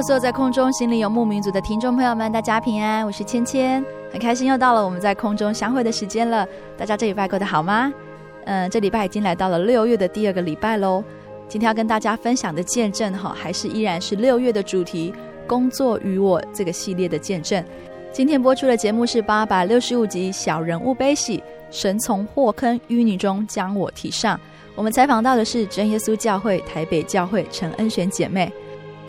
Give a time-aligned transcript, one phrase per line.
[0.00, 6.46] Hello，所有在空中心里游牧民族的听众朋友们，大家平安，我是芊芊，很开心又到了我们在空中相会的时间了。
[6.74, 7.92] 大家这礼拜过得好吗？
[8.46, 11.04] 嗯，这礼拜已经来到了六月的第二个礼拜喽。
[11.48, 15.12] 今天要跟大家分享的见证哈，还是依然是六月的主题
[15.46, 17.62] “工作与我”这个系列的见证。
[18.10, 21.38] 今天播出的节目是八百六十五集《小人物悲喜》，
[21.70, 24.40] 神从祸坑淤泥中将我提上。
[24.74, 28.50] 我们采访到的是真耶稣教会台北教会陈恩璇姐妹。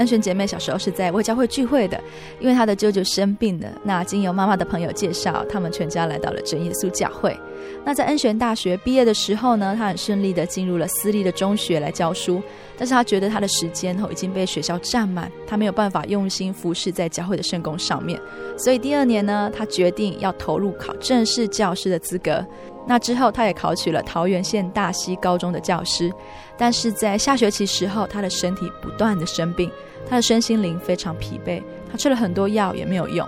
[0.01, 2.01] 恩璇姐妹小时候是在卫教会聚会的，
[2.39, 7.39] 因为她的舅舅生病了，那经由妈妈的朋友介绍，他们全家来到了真耶稣教会。
[7.85, 12.41] 那在恩璇大学毕业的时候呢，她很顺利的进入了私立的中学来教书，
[12.75, 18.19] 但是她觉得她的时间后已经被学校占满，她没有办法用心服侍在教会的圣工上面，
[18.57, 22.43] 所以第二年呢，她决定要投入考正式教师的资格。
[22.87, 26.11] 那之后，她也考取了桃园县大溪高中的教师，
[26.57, 29.71] 但是在下学期时候，她的身体不断的生病。
[30.09, 33.27] 他的身心灵非常疲惫，他吃了很多药也没有用。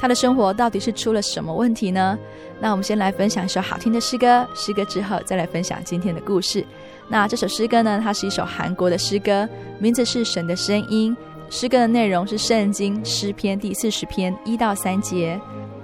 [0.00, 2.18] 他的生活到底是出了什么问题呢？
[2.60, 6.64] 那我们先来分享一首好听的诗歌，诗歌之后再来分享今天的故事。
[7.08, 9.48] 那这首诗歌呢，它是一首韩国的诗歌，
[9.78, 11.16] 名字是《神的声音》。
[11.50, 15.40] 诗歌的内容是圣经诗篇第四十篇一到三节。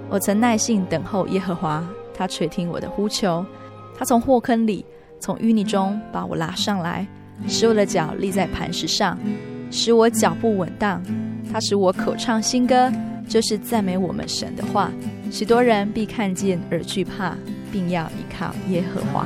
[0.09, 3.45] 我曾耐心等候耶和华，他垂听我的呼求，
[3.97, 4.85] 他从祸坑里，
[5.19, 7.07] 从淤泥中把我拉上来，
[7.47, 9.17] 使我的脚立在磐石上。
[9.71, 11.01] 使我脚步稳当，
[11.51, 12.91] 它使我口唱新歌，
[13.27, 14.91] 这是赞美我们神的话。
[15.31, 17.35] 许多人必看见而惧怕，
[17.71, 19.25] 并要依靠耶和华。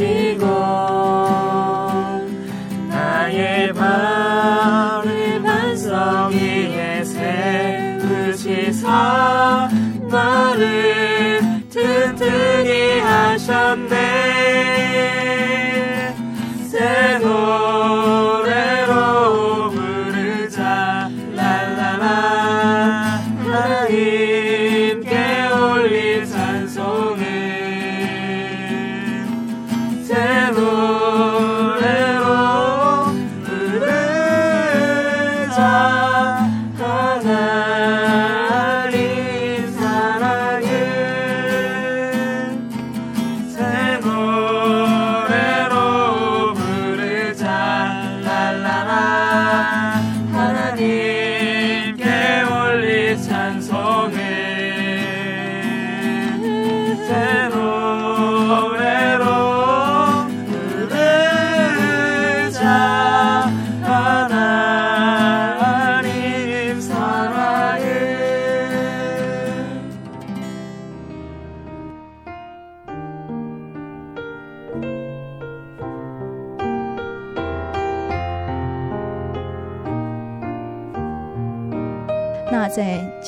[0.00, 0.46] 하시고
[2.88, 7.04] 나의 발을 반성 위에
[8.32, 8.88] 세우시사
[10.10, 14.00] 나를 튼튼히 하셨네.
[16.66, 17.79] 새로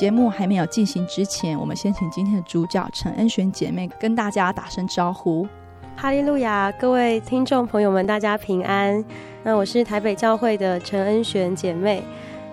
[0.02, 5.46] 节目还没有进行之前，我们先请今天的主角陈恩璇姐妹跟大家打声招呼。
[5.94, 9.04] 哈利路亚，各位听众朋友们，大家平安。
[9.44, 12.02] 那我是台北教会的陈恩璇姐妹。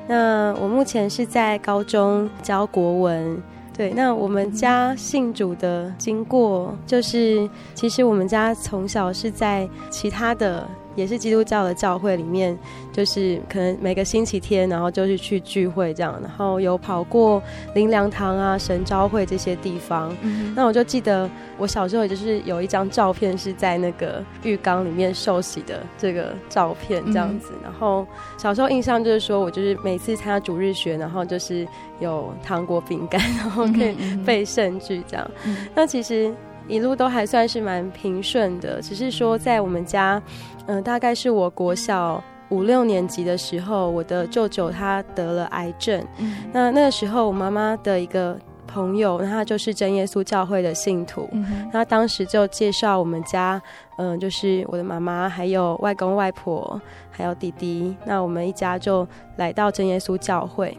[0.08, 3.42] 那我目前是在高中教国文。
[3.76, 10.70] 对，那我们家信主的经过，就是其实我们家从小是在其他的。
[11.00, 12.58] 也是基督教的教会里面，
[12.92, 17.42] 就是可能每个星期天，然后就是去聚会这样，然后有跑过
[17.74, 20.14] 灵粮堂啊、神召会这些地方。
[20.22, 27.52] 嗯、那我就记得我小时候，也就是有一张照片是在那个浴缸里面受洗的这个照片这样子。
[27.54, 28.06] 嗯、然后
[28.38, 31.66] 小时候印象就是说我就是每次参加主日学，然后就是
[32.02, 35.32] 有糖果饼干，然后可以背圣句这样。
[35.46, 36.34] 嗯、那其实
[36.70, 40.22] 一路都还算是蛮平顺的，只是说在我们家。
[40.68, 46.00] 嗯、呃，大概是我国小五六年级的时候，我的舅舅他得了癌症。
[46.20, 48.38] 嗯、那那个时候，我妈妈的一个
[48.68, 51.28] 朋友，那他就是真耶稣教会的信徒。
[51.32, 53.60] 嗯、那当时就介绍我们家，
[53.98, 56.80] 嗯、呃，就是我的妈妈，还有外公外婆，
[57.10, 57.96] 还有弟弟。
[58.06, 59.08] 那我们一家就
[59.38, 60.78] 来到真耶稣教会。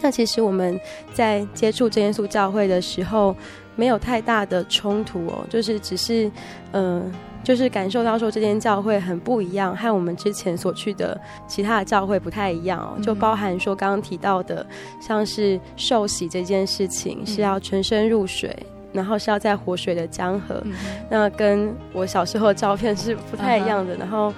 [0.00, 0.80] 那其实我们
[1.12, 3.34] 在接触真耶稣教会的时候，
[3.76, 6.28] 没有太大的冲突哦，就是只是，
[6.72, 7.12] 嗯、呃。
[7.44, 13.02] 就是感受到说这间教会很不一样，和我们之前所去的其他的教会不太一样哦。
[13.02, 14.64] 就包含说刚刚提到的，
[15.00, 18.56] 像是受洗这件事情是要全身入水，
[18.92, 20.62] 然后是要在活水的江河。
[21.10, 23.96] 那跟我小时候的照片是不太一样的。
[23.96, 24.32] 然后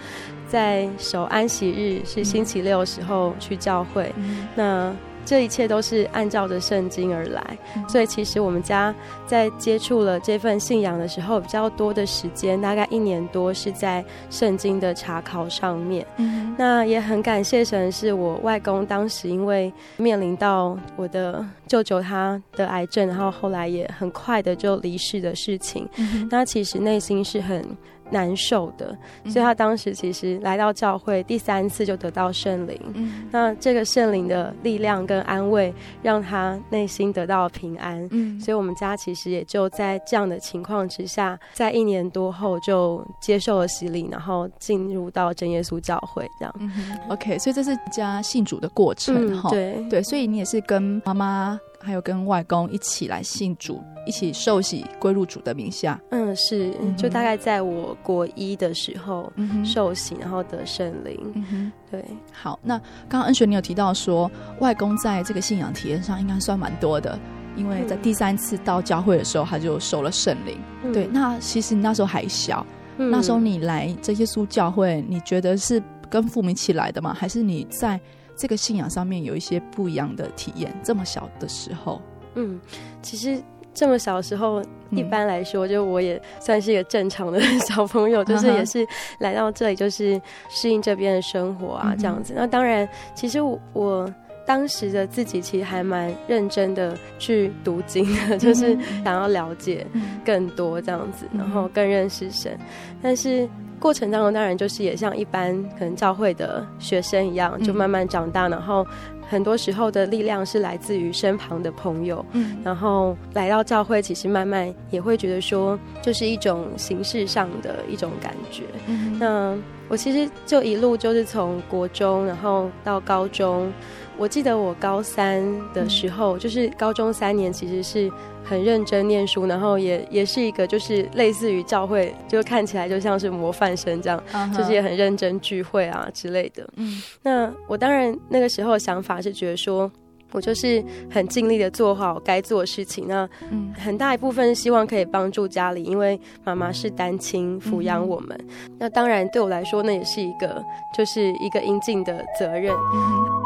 [0.48, 4.10] 在守安息日是星期六的时候去教会，
[4.56, 4.90] 那。
[5.24, 8.94] 这一切都是按照着圣经而来，所以其实我们家
[9.26, 16.06] 在接触了这份信仰的时候，比较多的时间，大概一年多是在圣经的查考上面。
[16.16, 25.88] 嗯、那也很感谢神，是我外公当时因为面临到我的舅舅他的癌症，然后后来也很快的就离世的事情。
[25.96, 27.64] 嗯、那其实内心是很。
[28.10, 32.78] 难受的，所以他当时其实来到教会第三次就得到圣灵。
[32.92, 38.06] 嗯，那这个圣灵的力量跟安慰，让他内心得到了平安。
[38.12, 46.54] 嗯，所以我们家其实也就在这样的情况之下，在一年多后就接受了洗礼，然后进入到真耶稣教会这样。
[46.60, 46.70] 嗯
[47.08, 49.50] ，OK，所以这是家信主的过程哈、嗯。
[49.50, 51.53] 对对，所以你也是跟妈妈。
[51.80, 56.00] 还有跟外公一起来信主，一起受洗归入主的名下。
[56.10, 59.32] 嗯，是，就大概在我国一的时候
[59.64, 61.44] 受洗，然后得圣灵。
[61.50, 62.04] 嗯，对。
[62.32, 62.78] 好，那
[63.08, 64.30] 刚刚恩璇你有提到说，
[64.60, 67.18] 外公在这个信仰体验上应该算蛮多的，
[67.56, 70.58] 因为在第三次到教会的时候，他就受了圣灵。
[70.84, 72.66] 嗯、对，那其实你那时候还小，
[72.96, 77.12] 嗯、那时候你来这耶稣教会，你觉得是跟父母一起来的吗？
[77.12, 78.00] 还是你在？
[78.36, 80.74] 这个信仰上面有一些不一样的体验。
[80.82, 82.00] 这么小的时候，
[82.34, 82.60] 嗯，
[83.02, 83.40] 其实
[83.72, 88.86] 这么小的时候，一般来说，就我也算是一个正常的小朋友，嗯、 就是也是
[89.18, 92.32] 来到这里，就是适应这边的生活啊，这样子。
[92.34, 94.14] 嗯、那当然，其实我，我
[94.46, 99.86] 当时的自己其实还蛮认真的去读经的， 就是想要了解
[100.24, 102.58] 更多这样子，然后更认识神，
[103.00, 103.48] 但是。
[103.84, 108.48] 过程当中，当然就是也像一般可能教会的学生一样，就慢慢长大。
[108.48, 108.86] 嗯、然后
[109.28, 112.24] 很多时候的力量是来自于身旁的朋友。
[112.32, 118.62] 嗯，然后来到教会，其实慢慢也会觉得说，就是一种形式上的一种感觉。
[118.86, 119.54] 嗯，那
[119.90, 123.70] 我其实就一路就是从国中，然后到高中。
[124.16, 125.42] 我记得我高三
[125.72, 128.10] 的时候，嗯、就是高中三年，其实是
[128.44, 134.56] 很认真念书，然后也也是一个就是类似于教会，就看起来就像是模范生这样，uh huh.
[134.56, 136.68] 就是也很认真聚会啊之类的。
[136.76, 139.90] 嗯，那我当然那个时候想法是觉得说，
[140.30, 143.06] 我就是很尽力的做好该做的事情。
[143.08, 143.28] 那
[143.76, 148.38] 很大一部分是希望可以帮助家里，因为妈妈是单亲抚养我们。
[148.38, 150.62] 嗯、那当然对我来说，那也是一个
[150.96, 152.72] 就是一个应尽的责任。
[152.72, 153.43] 嗯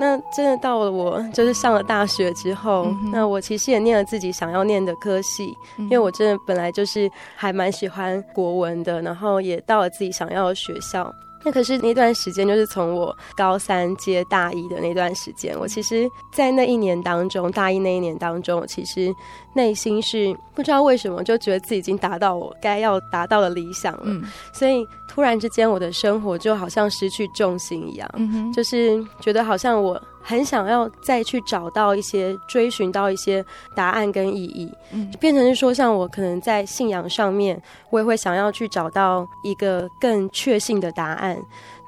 [0.00, 11.14] 那真的到了我就是上了大学之后，嗯、那我其实也念了自己想要念的科系，嗯、因为我真的本来就是还蛮喜欢国文的，然后也到了自己想要的学校。
[11.42, 19.10] 那可是那段时间，就是从我高三接大一的那段时间，我其实，在那一年当中，大一那一年当中，我其实
[19.54, 41.36] 内心是不知道为什么，就觉得自己已经达到我该要达到的理想了，嗯、所以突然之间，我的生活就好像失去重心一样，嗯、就是觉得好像我很想要再去找到一些、追寻到一些答案跟意义，嗯，变成是说，像我可能在信仰上面，我也会想要去找到一个更确信的答案。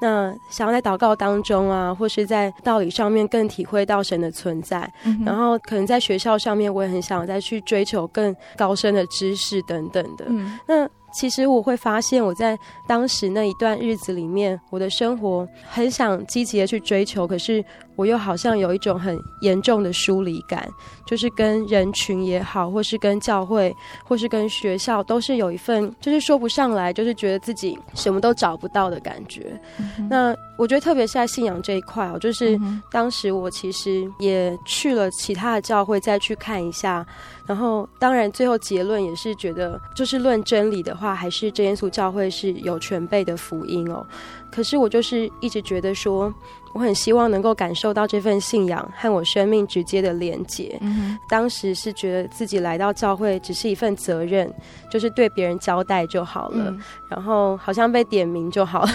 [0.01, 10.25] 那想要在祷告当中啊，或是在道理上面更体会到神的存在，嗯、然后可能在学校上面，我也很想再去追求更高深的知识等等的。
[10.27, 10.89] 嗯，那。
[11.13, 17.63] 其实我会发现，我在当时那一段日子里面，我的生活很想积极的去追求，可是
[17.95, 20.67] 我又好像有一种很严重的疏离感，
[21.05, 29.59] 就是跟人群也好，或是跟教会，或是跟学校，都是有一份就是说不上来，就是觉得自己什么都找不到的感觉。
[29.79, 32.59] 嗯、那我觉得，特别是在信仰这一块哦，就是
[32.91, 37.05] 当时我其实也去了其他的教会，再去看一下。
[37.45, 44.05] 然后，当然，最后结论也是觉得，就是论真理的话，还是真耶稣教会是有全备的福音哦。
[44.53, 46.33] 可是我就是一直觉得说。
[46.73, 50.75] 我很希望能够感受到这份信仰和我生命直接的连结。
[50.81, 54.51] 嗯，当时是觉得自己来到教会只是一份责任，
[54.89, 58.89] 就是对别人交代就好了，嗯、然后好像被点名就好了，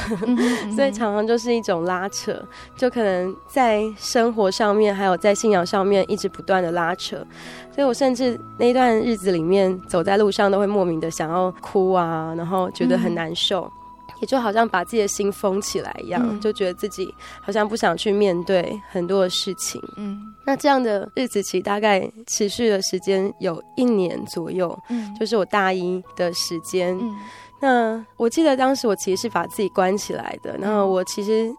[0.74, 2.44] 所以常常就是一种拉扯，
[2.76, 7.24] 就可能在生活上面还有在信仰上面一直不断的拉扯，
[7.72, 13.70] 所以我甚至那段日子里面走在路上都会莫名的想要哭啊，然后觉得很难受。
[14.18, 19.80] 嗯也就好像把自己的心封起来一样，嗯，就觉得自己好像不想去面对很多的事情。
[19.96, 24.76] 嗯，那这样的日子其实大概持续的时间有一年左右。
[24.88, 26.98] 嗯，就是我大一的时间。
[27.00, 27.16] 嗯，
[27.60, 30.56] 那我记得当时我其实是把自己关起来的。
[30.58, 31.52] 然后我其实。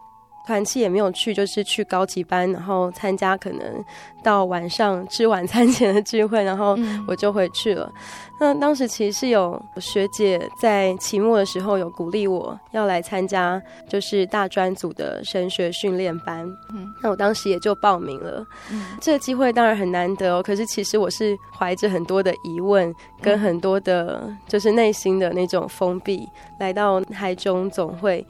[0.50, 3.84] 团契也没有去，就是去高级班，然后参加可能
[4.20, 6.76] 到晚上吃晚餐前的聚会，然后
[7.06, 7.88] 我就回去了。
[7.94, 8.02] 嗯、
[8.40, 16.44] 那当时其实是有学姐在期末的时候有鼓励我要来参加，就是大专组的神学训练班。
[16.74, 18.44] 嗯，那我当时也就报名了。
[18.72, 22.92] 嗯，这个机会当然很难得哦，可是其实我是怀着很多的疑问，
[23.22, 26.28] 跟很多的，就是内心的那种封闭，
[26.58, 28.26] 来到台中总会。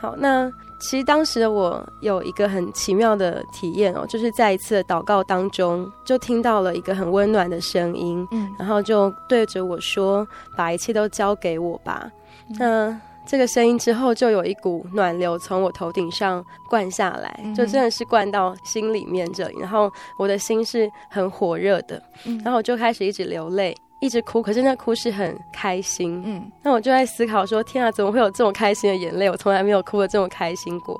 [0.00, 0.50] 好，那。
[0.80, 12.10] 其实当时的我有一个很奇妙的体验哦，就是在一次的祷告当中，就听到了一个很温暖的声音，嗯，然后就对着我说：“把一切都交给我吧。
[12.48, 23.76] 嗯”那这个声音之后，就有一股暖流从我头顶上灌下来，嗯，就真的是灌到心里面这里，然后我的心是很火热的，嗯，然后我就开始一直流泪。
[24.00, 26.22] 一直哭，可是那哭是很开心。
[26.24, 29.28] 嗯，那我就在思考说：天啊，怎么会有这么开心的眼泪？
[29.28, 30.98] 我从来没有哭的这么开心过。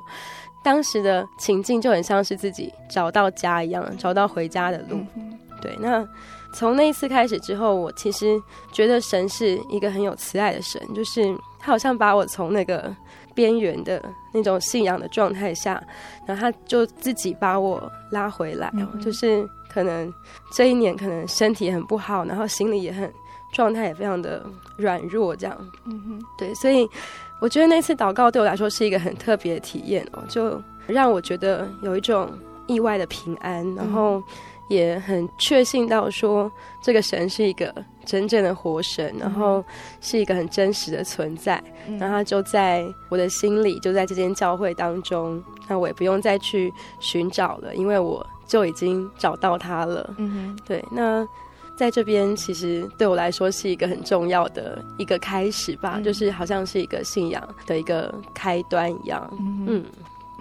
[0.63, 5.03] 当时的情境就很像是自己找到家一样，找到回家的路。
[5.15, 6.07] 嗯、对，那
[6.53, 8.39] 从那一次开始之后，我其实
[8.71, 12.95] 觉得神是一个很有慈爱的神，就是他好像把我从那个
[13.33, 13.99] 边缘的
[14.31, 15.83] 那种信仰的状态下，
[16.27, 19.43] 然后他就自己把我拉回来哦，嗯、就是。
[19.71, 20.13] 可能
[20.51, 23.11] 这一年可能身体很不好，然后心里也很
[23.53, 24.45] 状态也非常的
[24.77, 25.57] 软弱，这样。
[25.85, 26.89] 嗯哼，对，所以
[27.39, 32.29] 我觉得那次祷告对我来说是一个很特别的体验哦，就让我觉得有一种
[32.67, 34.21] 意外的平安，然后
[34.69, 36.51] 也很确信到说
[36.83, 37.73] 这个神是一个
[38.05, 39.63] 真正的活神，然后
[40.01, 41.63] 是一个很真实的存在，
[41.99, 48.25] 然后他就在我的心里，就在这间教会当中，那我也不用再去寻找了，因为我。
[48.51, 50.13] 就已经找到他了。
[50.17, 50.83] 嗯哼，对。
[50.91, 51.25] 那
[51.77, 59.25] 在这边，其实对我来说是一个很重要的一个开始吧，嗯、就是好像是一个信仰的一个开端一样。
[59.39, 59.85] 嗯嗯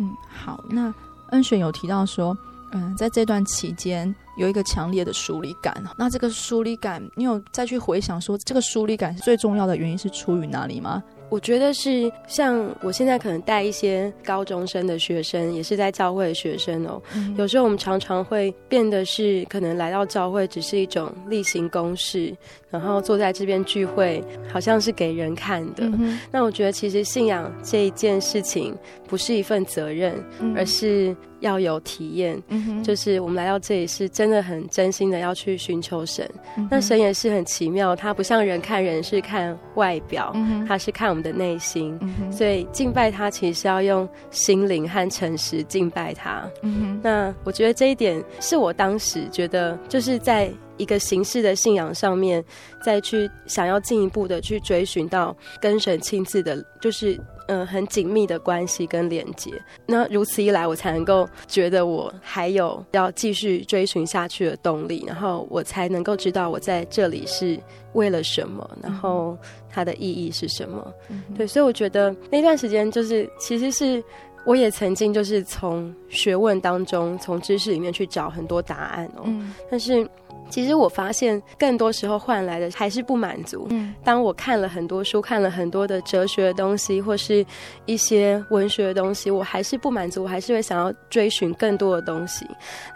[0.01, 0.17] 嗯。
[0.29, 0.93] 好，那
[1.29, 2.37] 恩选有提到说，
[2.73, 5.73] 嗯，在这段期间有一个强烈的疏离感。
[5.97, 11.01] 那这个疏离感，你有再去回想说，这个疏离感最重要的原因是出于哪里吗？
[11.31, 17.01] 我觉得是像我现在可能带一些高中生的学生，也是在教会的学生哦。
[17.15, 22.35] 嗯、有时候我们常常会变得是，可能来到教会只是一种例行公事，
[22.69, 24.23] 然后坐在这边聚会，
[24.53, 25.85] 好像是给人看的。
[25.85, 32.41] 嗯、那我觉得其实信仰这一件事情不是一份责任，嗯、而是要有体验。
[32.49, 36.29] 嗯、就是我们来到这里是真的很真心的要去寻求神。
[36.57, 46.49] 嗯、那神也是很奇妙，他不像人看人是看外表，嗯、他是看我们的内心，嗯，所以敬拜他其实是要用心灵和诚实敬拜他。
[46.63, 52.45] 嗯，那我觉得这一点是我当时觉得就是在一个形式的信仰上面，
[52.83, 57.19] 再去想要进一步的去追寻到跟神亲自的，就是。
[57.51, 59.51] 嗯，很紧密的关系跟连接。
[59.85, 67.59] 那如此一来，我才能够觉得我还有要继续追寻下去的动力，然后我才能够知道我在这里是
[67.95, 69.37] 为了什么，然后
[69.69, 70.95] 它的意义是什么。
[71.09, 71.25] 嗯。
[71.37, 74.01] 对，所以我觉得那段时间就是其实是
[74.45, 79.25] 我也曾经就是从学问当中，从知识里面去找很多答案哦。
[79.25, 80.09] 嗯，但是
[80.51, 83.67] 其实我发现，更多时候换来的还是不满足。
[83.71, 87.47] 嗯，当我看了很多书，看了很多的哲学的东西，或是
[87.87, 92.47] 一些文学的东西，我还是不满足，我还是会想要追寻更多的东西。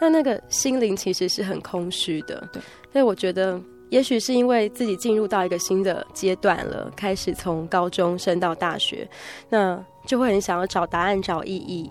[0.00, 2.46] 那那个心灵其实是很空虚的。
[2.52, 2.60] 对，
[2.92, 3.60] 所以我觉得。
[3.90, 9.08] 也许是因为自己进入到一个新的阶段了，开始从高中升到大学，
[9.48, 11.88] 那就会很想要找答案、找意义。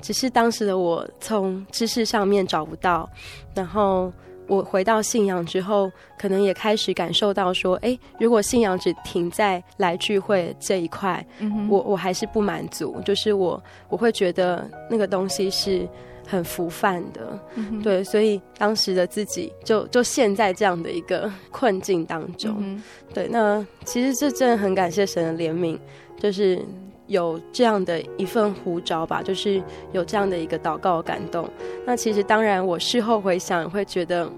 [0.00, 3.08] 只是当时的我从知识上面找不到，
[3.54, 4.12] 然后
[4.46, 15.88] 我回到信仰之后，可能也开始感受到说，哎，如果信仰只停在来聚会这一块，嗯，我我还是不满足，就是我我会觉得那个东西是。
[16.26, 22.82] 很浮泛的，嗯、对，所以当时的自己就就陷在这样的一个困境当中，嗯、
[23.12, 23.28] 对。
[23.28, 25.78] 那其实这真的很感谢神的怜悯，
[26.18, 26.64] 就是
[27.06, 31.48] 有这样的一份呼召吧，就是有这样的一个祷告感动。
[31.84, 34.28] 那其实当然，我事后回想会觉得，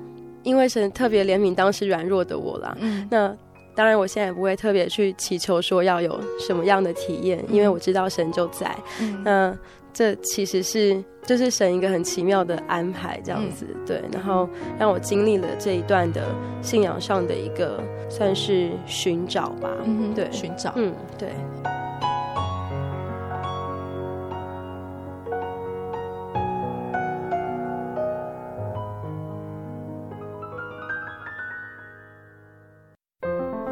[0.42, 2.76] 因为神特别怜悯当时软弱的我啦。
[2.80, 3.34] 嗯、那
[3.74, 8.74] 当然，我现在也不会特别去祈求说要有什么样的体验，因为我知道神就在。
[9.00, 9.56] 嗯、那
[9.92, 16.22] 这其实是就是神一个很奇妙的安排，这样子、嗯、对，然后让我经历了这一段的
[16.62, 21.28] 信仰上的一个算是寻找吧，嗯，对，寻找，嗯，对。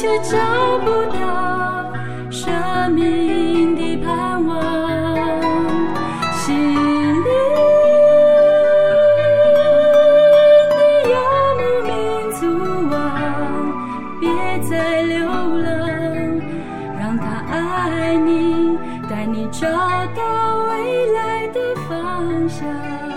[0.00, 0.38] 却找
[0.84, 1.92] 不到
[2.30, 2.48] 生
[2.92, 4.56] 命的盼望，
[6.34, 7.20] 心灵
[10.70, 10.78] 的
[11.10, 11.16] 游
[11.58, 11.90] 牧民
[12.30, 12.40] 族
[12.94, 12.96] 啊，
[14.20, 14.30] 别
[14.70, 15.66] 再流浪，
[17.00, 18.78] 让他爱你，
[19.10, 20.22] 带你找到
[20.68, 21.58] 未来的
[21.88, 23.07] 方向。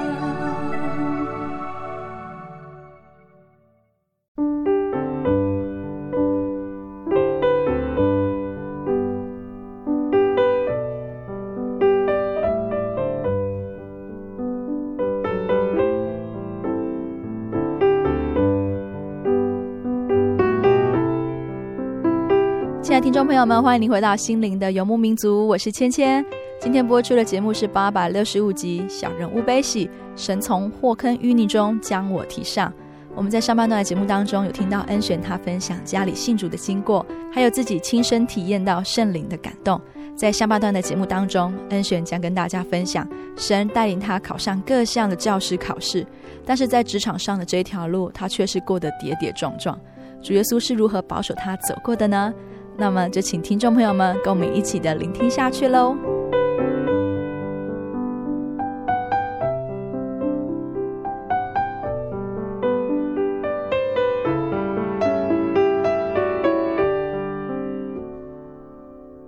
[23.21, 26.25] 众朋友们，欢迎您回到心灵的游牧民族，我是芊芊。
[26.59, 32.73] 今天播出的节目是八百六十五集《小人物悲喜》，神从祸坑淤泥中将我提上。
[33.13, 39.79] 我们在上半段的节目当中有听到恩璇他分享家里信主的经过，还有自己亲身体验到圣灵的感动。
[40.15, 43.07] 在下半段的节目当中，恩璇将跟大家分享
[43.37, 46.03] 神带领他考上各项的教师考试，
[46.43, 49.79] 但是在职场上的这一条路，他却是过得跌跌撞撞。
[50.23, 52.33] 主耶稣是如何保守他走过的呢？
[52.77, 55.95] 那么就请听众朋友们跟我们一起的聆听下去喽。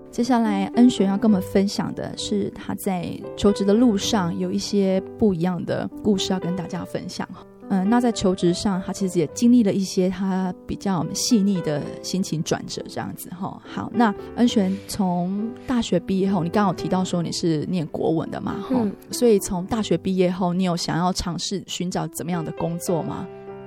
[0.10, 7.27] 接下来，恩璇要跟我们分享的是他在求职的路上有一些不一样的故事要跟大家分享。
[7.69, 13.60] 嗯，那在求职上，他其实也经历了一些他比较细腻的心情转折，这样子哈。
[13.65, 18.58] 好，那恩璇从大学毕业后，你刚刚有提到说你是念国文的嘛？
[18.62, 23.26] 哈、嗯，所以从大学毕业后，你有想要尝试寻找怎么样的工作吗？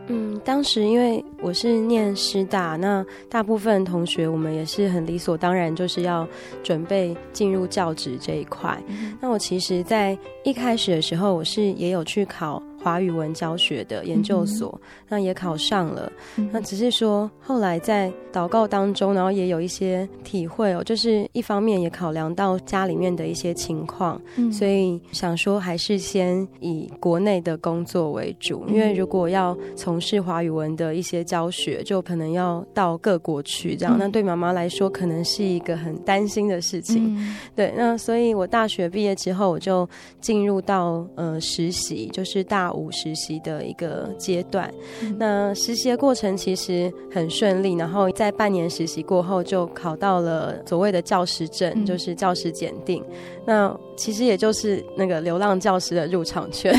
[0.09, 6.29] 嗯，当时因为我是念师大，那大部分同学我们也是很理所当然，就是要
[6.63, 8.81] 准备进入教职这一块。
[8.87, 12.63] 嗯、那我其实，在一开始的时候，我是也有去考。
[12.87, 16.13] 华语文教学的研究所，嗯、那也考上了。
[16.37, 37.17] 嗯、那只是说后来在祷告当中，然后也有一些体会哦，就是一方面也考量到家里面的一些情况，嗯、所以想说还是先以国内的工作为主，嗯、因为如果要从事华语文的一些教学，就可能要到各国去，这样、嗯、那对妈妈来说可能是一个很担心的事情。
[37.19, 39.89] 嗯、对，那所以我大学毕业之后，我就
[40.21, 44.73] 进入到呃实习，就是大五实习的一个阶段。
[45.03, 53.03] 嗯、那实习的过程其实很顺利，然后在半年实习过后，就考到了所谓的教师证，嗯、就是教师检定。
[53.47, 56.75] 那其实也就是那个流浪教师的入场券，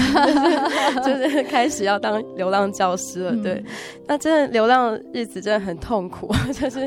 [1.04, 3.32] 就是、就是开始要当流浪教师了。
[3.42, 3.66] 对，嗯、
[4.06, 6.82] 那真的流浪日子真的很痛苦， 就是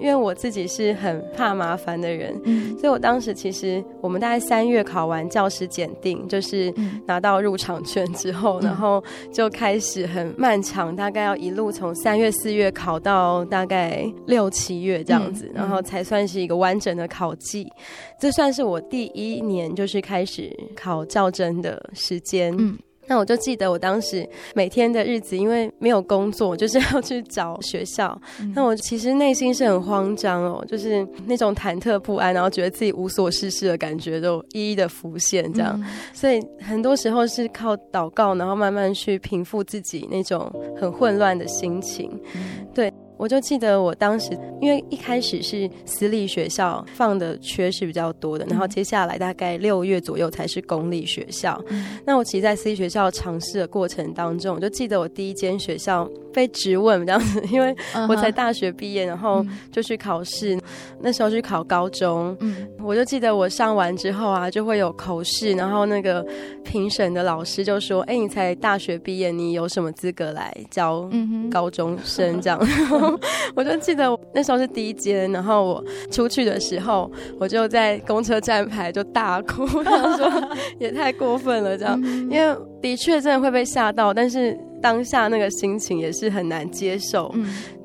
[0.00, 6.72] 因为我自己是很怕麻烦的人，嗯、所以我当时其实我们大概三月考完教师检定，就是
[7.06, 17.70] 拿到入场券之后，嗯、然后就开始很漫长，大概要一路从三月四月考到大概六七月这样子，嗯、然后才算是一个完整的考季。
[18.18, 22.54] 这算是我第一年就是开始考教真的时间。
[22.58, 22.76] 嗯，
[23.08, 28.20] 那我就记得我当时每天的日子，因为没有工作，就是 要去找学校。
[28.40, 35.74] 嗯、那我其实内心是很慌张哦，就是那种忐忑不安，然后觉得自己无所事事的感觉都一一的浮现，这样。
[35.80, 42.10] 嗯、所以很多时候是靠祷告，然后慢慢去平复自己那种很混乱的心情。
[42.34, 42.92] 嗯、对。
[43.18, 51.60] 我就记得我当时，因为一开始是私立学校放的缺是比较多的，然后接下来大概六月左右才是公立学校。
[51.68, 57.74] 嗯、那我其实，在私立学校尝试的过程当中，我就记得我第一间学校被质问这样子， 因为
[58.08, 60.60] 我才大学毕业，然后就去考试，嗯、
[61.00, 62.36] 那时候去考高中。
[62.38, 66.24] 嗯，我就记得我上完之后啊，就会有口试，然后那个
[66.62, 71.10] 评审的老师就说：“哎，你才大学毕业，你有什么资格来教
[71.50, 72.56] 高中生？”这样。
[72.60, 73.18] 嗯
[73.56, 80.30] 我就记得那时候是第一间，然后我出去的时候，我就在公车站牌就大哭，他说
[80.78, 87.34] 也太过分了这样，因为的确真的会被吓到，但是当下那个心情也是很难接受。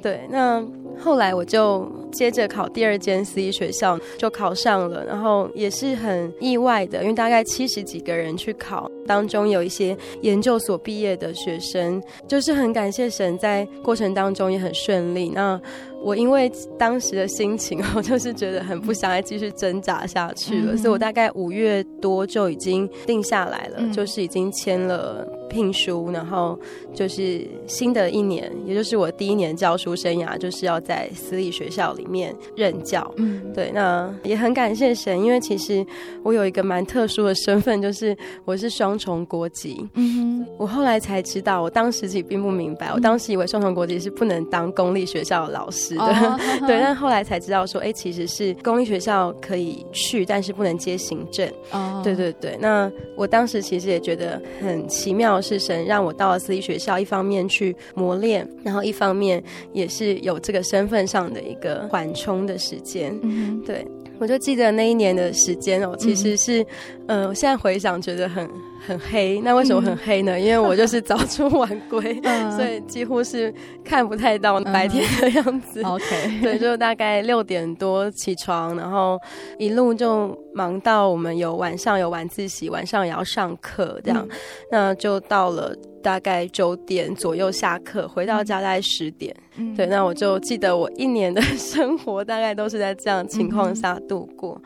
[0.02, 0.66] 对，那
[1.00, 15.30] 后来我就接着考第二间私立学校，就考上了，然后也是很意外的，因为大概七十几个人去考，当中有一些研究所毕业的学生，就是很感谢神，在过程当中也很顺利。
[15.30, 15.60] 那
[16.02, 26.60] 我因为当时的心情，我就是觉得很不想再继续挣扎下去了，嗯、所以我大概五月多就已经定下来了，嗯、就是已经签了聘书，然后
[26.94, 33.10] 就是新的一年，也就是我第一年教书生涯，就是要在私立学校里面任教。
[33.18, 35.86] 嗯，对，那也很感谢神，因为其实
[36.24, 39.88] 我有一个蛮特殊的身份，就是我是双重国籍。
[39.96, 45.98] 嗯，我后来才知道，我当时其实并不明白，我当时以为双重国籍是不能当公立学校的老师。
[45.98, 46.38] 哦、
[46.68, 51.48] 对，但后来才知道说，哎，其实是公立学校可以去，但是不能接行政。
[51.72, 52.58] 哦，对对对。
[52.60, 63.16] 那我当时其实也觉得很奇妙，是神让我到了私立学校，一方面去磨练，然后一方面也是有这个身份上的一个缓冲的时间。
[63.22, 63.86] 嗯，对。
[64.20, 66.66] 我就记得那一年的时间哦，其实是，
[67.08, 68.50] 嗯、呃，我现在回想觉得很
[68.86, 69.40] 很黑。
[69.44, 70.34] 那为什么很黑呢？
[70.34, 75.82] 嗯、因为我就是早出晚归， 嗯、所以几乎是看不太到白天的样子。
[75.86, 79.20] 嗯、OK，对，就大概六点多起床，然后
[79.58, 84.38] 一路就忙到我们有晚上有晚自习，晚上也要上课，这样，嗯、
[84.72, 85.76] 那就到了。
[86.04, 89.34] 大概九点左右下课，回到家大概十点。
[89.56, 94.62] 嗯、对，那我就记得我一年的生活大概都是在这样情况下度过。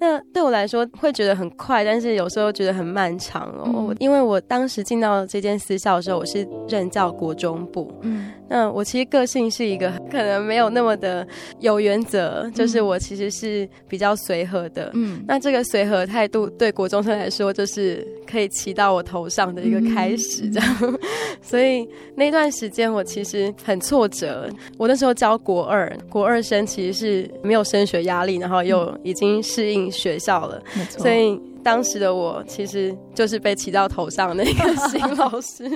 [0.00, 3.86] 嗯那对我来说会觉得很快，但是有时候觉得很漫长哦。
[3.88, 7.90] 嗯、因为我当时进到这间私校的时候，我是任教国中部。
[8.02, 11.26] 嗯，那我其实个性是一个可能没有那么的
[11.58, 14.92] 有原则，嗯、就是我其实是比较随和的。
[14.94, 20.76] 嗯，那这个随和态度对国中生来说，就是可以骑到我头上的一个开始，这样。
[20.82, 20.98] 嗯、
[21.42, 24.48] 所以那段时间我其实很挫折。
[24.78, 29.90] 我那时候教国二，国二生其实是没有升学压力，然后又已经适应。
[29.90, 30.62] 学校了。
[30.88, 35.68] 所以当时的我其实就是被骑到头上的那个新老师。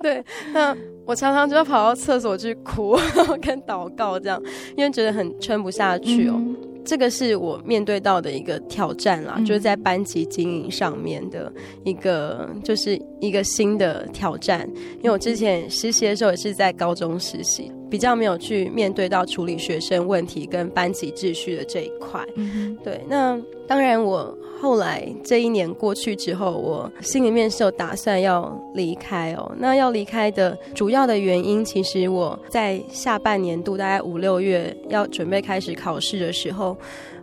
[0.00, 0.22] 对，
[0.52, 0.76] 那
[1.06, 2.96] 我常常就要跑到厕所去哭，
[3.40, 4.40] 跟祷告这样，
[4.76, 6.34] 因为觉得很撑不下去哦。
[6.36, 11.52] 嗯、这个是我面对到的一个挑战啦，嗯、就是在班级经营上面的
[11.84, 14.68] 一个，就是一个新的挑战。
[14.98, 17.72] 因为我之前实习的时候也是在高中实习。
[17.90, 22.24] 比较没有去面对到处理学生问题跟班级秩序的这一块。
[22.36, 29.50] 嗯对，那当然我后来这一年过去之后，我心里面是有打算要离开哦。
[29.58, 36.76] 那要离开的主要的原因，其实我在下半年度大概五六月要准备开始考试的时候，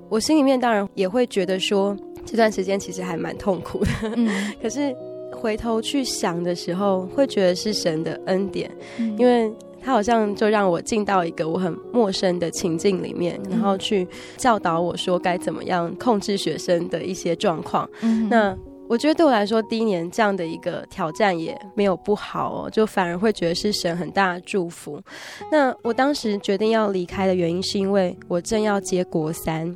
[0.09, 1.95] 我心里面当然也会觉得说，
[2.25, 3.89] 这段时间其实还蛮痛苦的。
[4.15, 4.27] 嗯，
[4.59, 4.95] 可是
[5.31, 9.51] 回头去想的时候，会觉得是神的恩典，嗯因为
[9.87, 17.89] 他好像就让我进到一个我很陌生的情境里面，然后去教导我说该怎么样控制学生的一些状况。
[18.01, 18.53] 嗯那
[18.89, 25.01] 我觉得对我来说，第一年这样的一个挑战也没有不好哦，就反而会觉得是神很大的祝福。
[25.49, 29.73] 那我当时决定要离开的原因，是因为我正要接国三。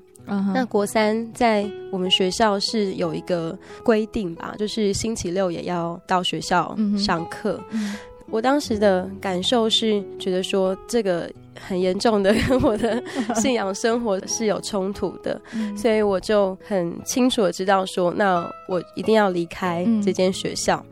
[0.54, 7.62] 那国三在我们学校是有一个规定吧，就是星期六也要到学校上课。
[7.72, 7.96] 嗯
[8.32, 13.02] 我当时的感受是觉得说，这个很严重的 跟我的
[13.36, 20.84] 信仰生活是有冲突的，嗯所以我就很清楚的知道说，那我一定要离开这间学校。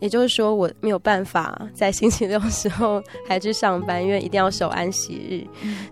[0.00, 5.44] 也就是说，我没有办法在星期六的时候 还去上班，因为一定要守安息日。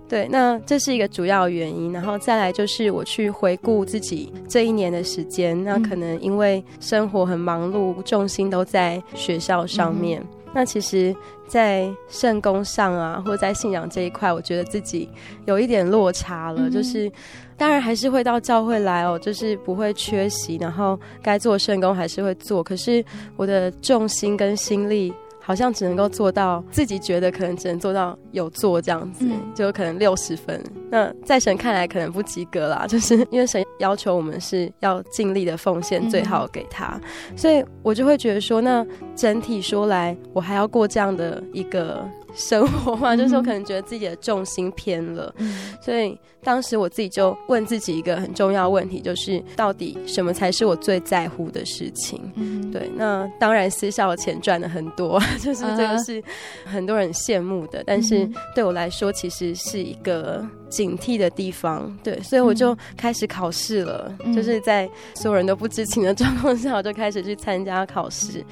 [0.09, 1.93] 对，那这是一个主要原因。
[1.93, 10.25] 然后再来就是我去回顾自己这一年的时间，那可能因为生活很忙碌，重心都在学校上面。
[10.57, 11.15] 那其实，
[11.47, 15.07] 在圣功上啊，或者在信仰这一块，我觉得自己
[15.45, 16.71] 有一点落差了。
[16.71, 17.13] 就是，
[17.59, 22.65] 当然还是会到教会来哦，就是不会缺席，然后该做圣功还是会做。
[22.65, 23.05] 可是
[23.37, 25.13] 我的重心跟心力，
[25.47, 29.55] 好像只能够做到自己觉得可能只能做到有做这样子，嗯。
[29.55, 30.61] 就可能六十分。
[30.91, 37.01] 那在神看来可能不及格啦， 就是因为神要求我们是要尽力的奉献最好给他，
[37.37, 42.05] 所以我就会觉得说，那整体说来，我还要过这样的一个
[42.37, 45.35] 生活嘛，就是我可能觉得自己的重心偏了，
[45.81, 52.21] 所以当时我自己就问自己一个很重要的问题，就是到底什么才是我最在乎的事情？
[52.37, 56.23] 嗯对，那当然私校的钱赚的很多， 就是这个是
[56.65, 61.91] 很多人羡慕的，但是对我来说其实是一个警惕的地方。
[62.05, 64.35] 对，所以我就开始考试了，嗯。
[64.35, 68.45] 就是在所有人都不知情的状况下，我就开始去参加考试。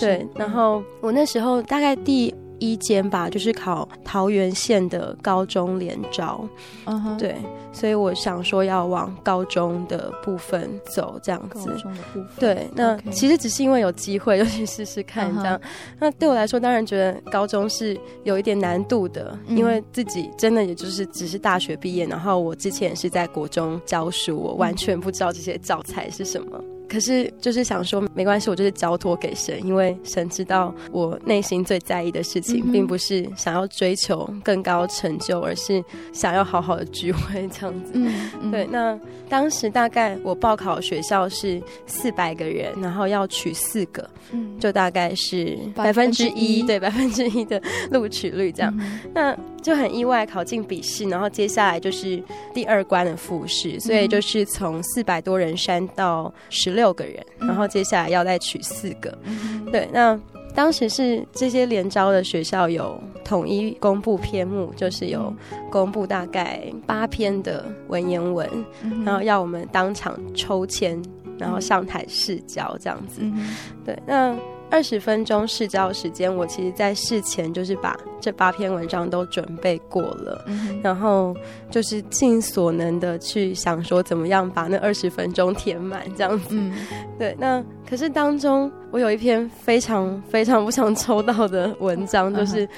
[0.00, 6.46] 对，然后我那时候大概第一间吧，就是考桃园县的高中联招。
[6.86, 7.36] 嗯哼，对，
[7.72, 11.72] 所以我想说要往高中的部分走，这样高子。
[11.78, 15.56] 中的部分，对，那其实只是因为有机会就去试试看这样。
[15.62, 15.68] 嗯
[16.00, 26.62] 那对我来说，当然觉得高中是有一点难度的，嗯因为自己真的也就是只是大学毕业，然后我之前也是在国中教书，我完全不知道这些教材是什么。
[26.88, 37.92] 可是就是想说，没关系，我就是交托给神，因为神知道我内心最在意的事情，嗯并不是想要追求更高成就，而是想要好好的聚会这样子。
[37.94, 38.50] 嗯，嗯。
[38.50, 38.98] 对，，那
[39.28, 48.74] 当时大概我报考学校是四百个人，然后要取四个，嗯，就大概是百百分分之之一一，对，百分之一的录取率这样。
[48.78, 49.00] 嗯。
[49.14, 52.22] 那就很意外，考进笔试，然后接下来就是
[52.54, 59.10] 第二关的复试，所以就是从四百多人删到十六个人，然后接下来要再取四个。
[59.24, 60.16] 嗯对，那
[60.54, 65.34] 当时是这些联招的学校有统一公布篇目，就是有
[65.70, 68.48] 公布大概八篇的文言文，
[68.84, 71.02] 嗯然后要我们当场抽签，
[71.36, 73.22] 然后上台试教这样子。
[73.22, 74.36] 嗯对，那
[74.70, 81.34] 二十分钟试教时间，我其实在事前就是把这八篇文章都准备过了，嗯然后
[81.70, 86.48] 就是尽所能的去想说怎么样把那二十分钟填满这样子。
[86.50, 86.74] 嗯。
[87.18, 92.68] 对，那可是当中我有一篇非常非常不想抽到的文章，就是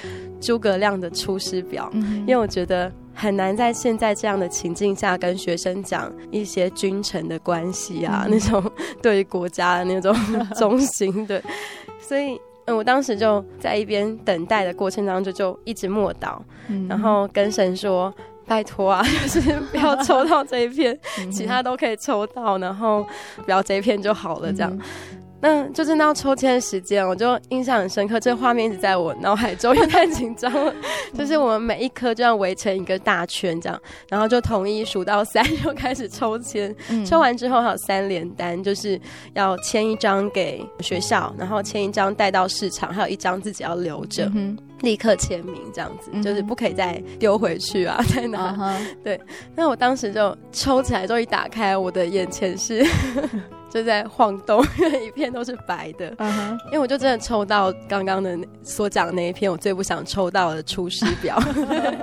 [0.41, 8.31] 诸葛亮的《出师表》，嗯因为我觉得很难在现在这样的情境下跟学生讲一些君臣的关系啊，嗯。
[8.31, 8.73] 那种
[9.03, 10.15] 对于国家的那种
[10.57, 11.43] 忠心，对，
[12.01, 12.41] 所以。
[12.67, 18.15] 嗯，我当时就在一边等待的过程当中，就就一直默祷，嗯然后跟神说
[18.47, 20.97] ：“拜托啊， 就是不要抽到这一片，
[21.33, 23.05] 其他都可以抽到，然后
[23.45, 24.79] 不要这一片就好了。”这样。
[25.41, 30.75] 那就真的要抽签时间，我就印象很深刻，这画面一直在我脑海中，因为太紧张了。
[31.17, 36.75] 就是我们每一颗这样围成一个大圈，这样，然后就统一数到三， 就开始抽签。
[36.89, 39.01] 嗯抽完之后还有三连单，就是
[39.35, 48.39] 要签一张给学校，然后签一张带到市场，还有一张自己要留着，嗯立刻签名，这样子，嗯就是不可以再丢回去啊， 再拿。
[48.41, 48.79] 啊哈
[49.57, 52.85] 那我当时就抽起来之后一打开，我的眼前是
[53.71, 56.11] 就在晃动，因 为一片都是白的。
[56.17, 56.59] Uh huh.
[56.67, 61.39] 因为我就真的抽到刚刚的所讲的那一篇，我最不想抽到的《出师表》。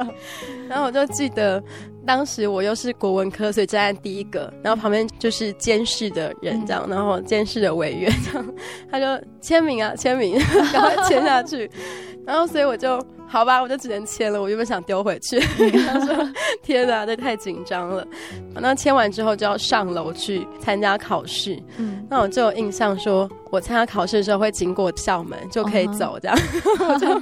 [0.69, 1.61] 然后我就记得。
[2.05, 8.53] 当时我又是国文科，所以站在第一个，然后旁边就是监视的人这样，然后监视的委员这样，
[8.89, 9.05] 他就
[9.41, 10.39] 签名啊签名，
[10.71, 11.69] 赶快签下去，
[12.25, 12.97] 然后所以我就
[13.27, 14.41] 好吧，我就只能签了。
[14.41, 15.39] 我原本想丢回去，
[15.85, 16.29] 他说
[16.63, 18.07] 天哪，这太紧张了。
[18.55, 26.37] 那签完之后就要上楼去参加考试，嗯，那我就有印象说，我参加考试的时候会经过校门就可以走这样，
[26.87, 27.21] 我就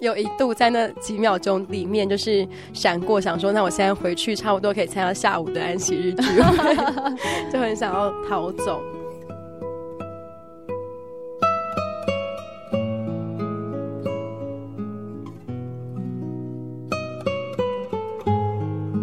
[0.00, 3.92] 有一度在那几秒钟里面就是闪过，想说那我现在。
[4.02, 6.76] 回去差不多可以参加下午的安息日聚会，
[7.52, 8.82] 就很想要逃走。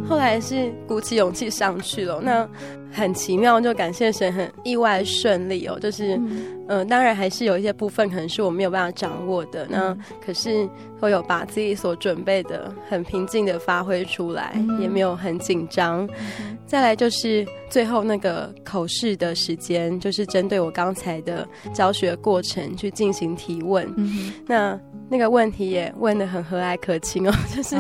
[0.10, 2.50] 后来是鼓起勇气上去了，那
[2.92, 5.78] 很奇妙，就感谢神，很意外顺利哦。
[5.80, 10.68] 就是，嗯、呃，当然还是有一些部分可能是我没有办法掌握的，那可是。
[11.00, 16.06] 会有把自己所准备的很平静的发挥出来，嗯、也没有很紧张。
[16.42, 23.90] 嗯、再来就是最后那个口试的时间，就是针对我刚才的教学过程去进行提问。
[23.96, 27.78] 嗯、那那个问题也问的很和蔼可亲哦， 就是、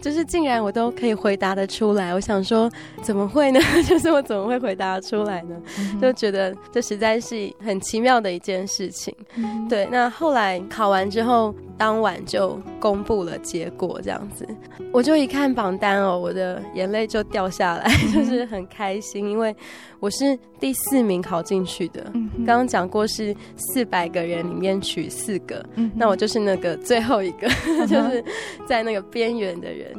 [0.00, 2.14] 就是竟然我都可以回答得出来。
[2.14, 2.70] 我想说
[3.02, 3.58] 怎么会呢？
[3.88, 5.56] 就是我怎么会回答出来呢？
[5.78, 9.14] 嗯、就觉得这实在是很奇妙的一件事情。
[9.36, 12.60] 嗯、对，那后来考完之后，当晚就。
[12.82, 14.44] 公布了结果，这样子，
[14.92, 19.54] 我就一看榜单哦，我的眼泪就掉下来，就是很开心，因为
[20.00, 22.02] 我是第四名考进去的。
[22.38, 27.48] 刚刚讲过是四百个人里面取四个，那我就是那个最后一个，
[27.86, 28.24] 就是
[28.66, 29.94] 在那个边缘的人。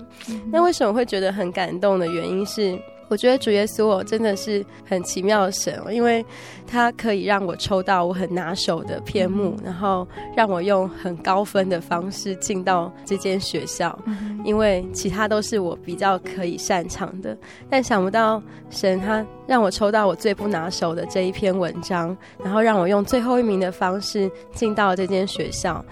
[0.52, 2.78] 那为什么会觉得很感动的原因是？
[3.14, 6.26] 我觉得主耶稣我，真的是很奇妙的神哦，因为
[6.66, 13.96] 他可以让我抽到我很拿手的篇目，然后让我用很高分的方式进到这间学校，
[14.44, 17.38] 因为其他都是我比较可以擅长的。
[17.70, 25.84] 但想不到神他让我抽到我最不拿手的这一篇文章，然后让我用最后一名的方式进到这间学校。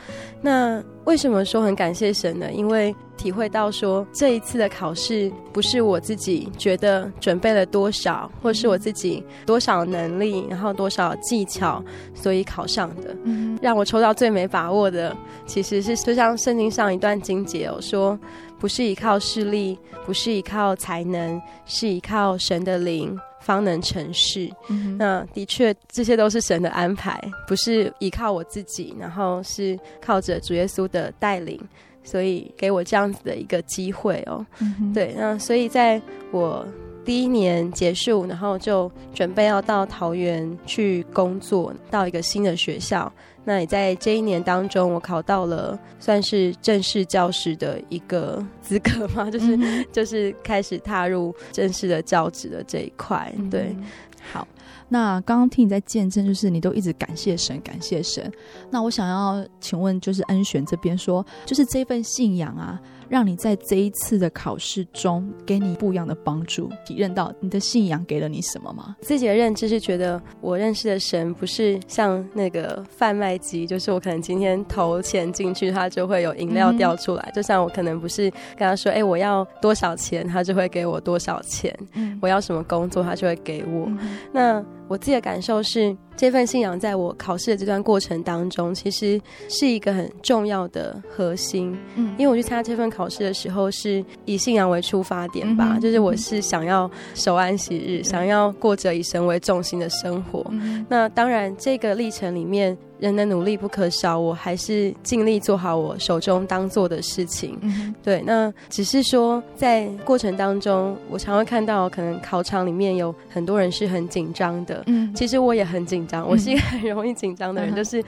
[0.42, 2.52] 那为什么说很感谢神呢？
[2.52, 11.84] 因为体会到说，这一次的考试不是我自己觉得准备了多少，或是我自己多少能力，然后多少技巧，
[12.16, 13.16] 所以考上的。
[13.62, 18.18] 让我抽到最没把握的，其实是就像圣经上一段经节哦，说
[18.60, 23.20] 不是依靠势力，不是依靠才能，是依靠神的灵。
[23.42, 24.50] 方能成事。
[24.70, 31.60] 嗯、那的确，这些都是神的安排，不是依靠我自己，然后是靠着主耶稣的带领，
[32.04, 34.46] 所以给我这样子的一个机会哦。
[34.60, 36.02] 嗯、对，那所以在
[36.32, 36.66] 我
[37.04, 43.12] 第一年结束，然后就准备要到桃园去工作，到一个新的学校。
[43.44, 53.34] 那也在这一年当中，我考到了算是正式教师的一个资格嘛， 就是、嗯、就是开始踏入正式的教职的这一块。
[53.50, 53.84] 对，嗯、
[54.32, 54.48] 好，
[54.90, 58.32] 那刚刚听你在见证，就是你都一直感谢神，感谢神。
[58.70, 62.80] 那我想要请问，就是恩璇这边说，就是这份信仰啊。
[63.12, 68.96] 让你在这一次的考试中给你不一样的帮助，体认到你的信仰给了你什么吗？
[69.02, 77.24] 自己的认知是觉得我认识的神不是像那个贩卖机，就是我可能今天投钱进去，它就会有饮料掉出来。
[77.28, 81.78] 嗯、就像我可能不是跟他说，哎、欸，我要多少钱，他就会给我多少钱。
[81.96, 83.88] 嗯、我要什么工作，他就会给我。
[83.88, 84.00] 嗯、
[84.32, 85.96] 那我自己的感受是。
[86.18, 91.76] 这份信仰在我考试的这段过程当中，其实是一个很重要的核心。
[91.96, 100.46] 嗯，因为我去参加这份考试的时候，是以信仰为出发点吧，嗯、就是我是想要守安息日，嗯、想要过着以神为重心的生活。
[100.52, 102.78] 嗯、那当然，这个历程里面。
[103.02, 107.58] 人的努力不可少，我还是尽力做好我手中当做的事情。
[107.62, 114.84] 嗯、对，那只是说在过程当中，我常会看到可能考场里面有很多人是很紧张的。
[114.86, 118.04] 嗯，其实我也很紧张，我是一个很容易紧张的人，嗯、就是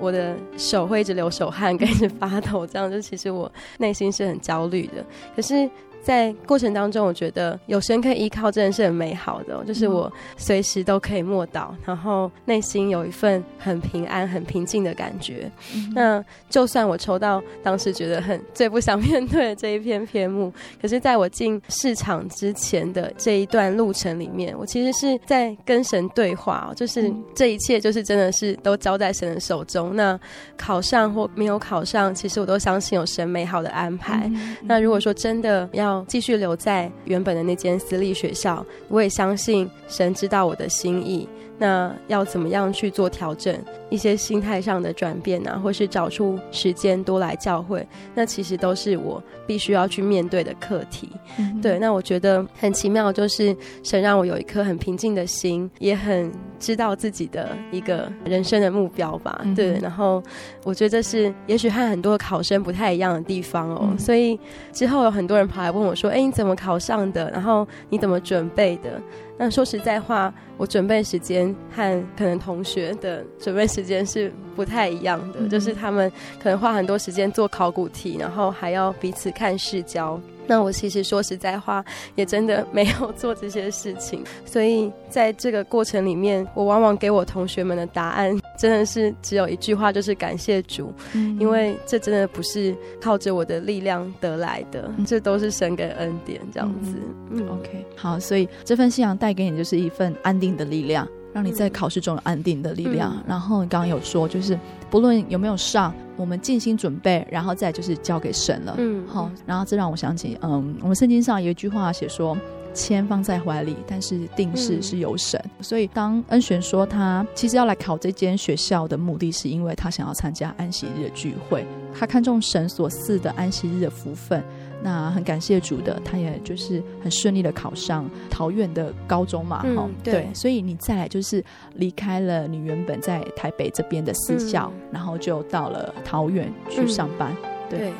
[0.00, 5.04] 我的手会一直流手汗，跟一直发抖，这样就其实我内心是很焦虑的。
[5.36, 5.68] 可是。
[6.02, 9.64] 在过程当中，我觉得有神可以依靠，真的是很美好的哦。
[9.66, 15.50] 就是我随时都可以默祷，然后内心有一份很平安、很平静的感觉。
[15.74, 26.74] 嗯、那就算我抽到当时觉得很最不想面对的这一篇篇目， 可是在我进市场之前的这一段路程里面，我其实是在跟神对话哦。
[26.74, 29.94] 就是这一切，就是真的是都交在神的手中。
[29.94, 30.18] 那
[30.56, 34.30] 考上或没有考上，其实我都相信有神美好的安排。
[34.32, 41.28] 嗯、那如果说真的要继续留在原本的那间私立学校，我也相信神知道我的心意。
[41.58, 43.54] 那要怎么样去做调整？
[43.90, 51.08] 一些心态上的转变啊，或是找出时间多来教会，那其实都是我必须要去面对的课题。
[51.38, 59.40] 嗯、对，那我觉得很奇妙，就是神让我有一颗很平静的心，也很知道自己的一个人生的目标吧。
[59.42, 60.22] 嗯、对，然后
[60.64, 63.88] 我觉得这是也许和很多考生不太一样的地方哦。
[63.90, 64.38] 嗯、所以
[64.70, 67.30] 之后有很多人跑来问我说：“哎，你怎么考上的？
[67.30, 69.00] 然后你怎么准备的？”
[69.38, 76.10] 那说实在话，我准备时间和可能同学的准备时间是不太一样的，嗯、就是他们
[76.42, 80.20] 可能花很多时间做考古题，然后还要彼此看试教。
[80.48, 81.84] 那我其实说实在话，
[82.16, 96.94] 也真的没有做这些事情，所以在这个过程里面，我往往给我同学们的答案真的是只有一句话，就是感谢主，嗯、因为这真的不是靠着我的力量得来的，嗯、这都是神给恩典这样子。
[97.30, 101.06] 嗯，嗯，OK，好，所以这份信仰带给你就是一份安定的力量。
[101.32, 103.12] 让你在考试中有安定的力量。
[103.16, 104.58] 嗯、然后你刚刚有说，就是
[104.90, 108.74] 不论有没有上，我们尽心准备，然后再就是交给神了。
[108.78, 109.30] 嗯，好。
[109.46, 112.36] 然后这让我想起，嗯，我们圣经上有一句话写说
[112.74, 115.40] ：“签放在怀里，但是定事是由神。
[115.44, 121.66] 嗯”所以当恩璇说他其实要来考这间学校的目的是因为他想要参加安息日的聚会，
[121.98, 124.42] 他看重神所赐的安息日的福分。
[124.82, 137.78] 那很感谢主的，他也就是很顺利的考上桃园的高中嘛，哈、嗯，对，对，所以你再来就是离开了你原本在台北这边的私校，嗯、然后就到了桃园去上班，嗯、对。
[137.78, 137.92] 对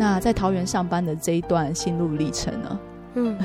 [0.00, 2.80] 那在桃园上班的这一段心路历程呢？
[3.14, 3.36] 嗯，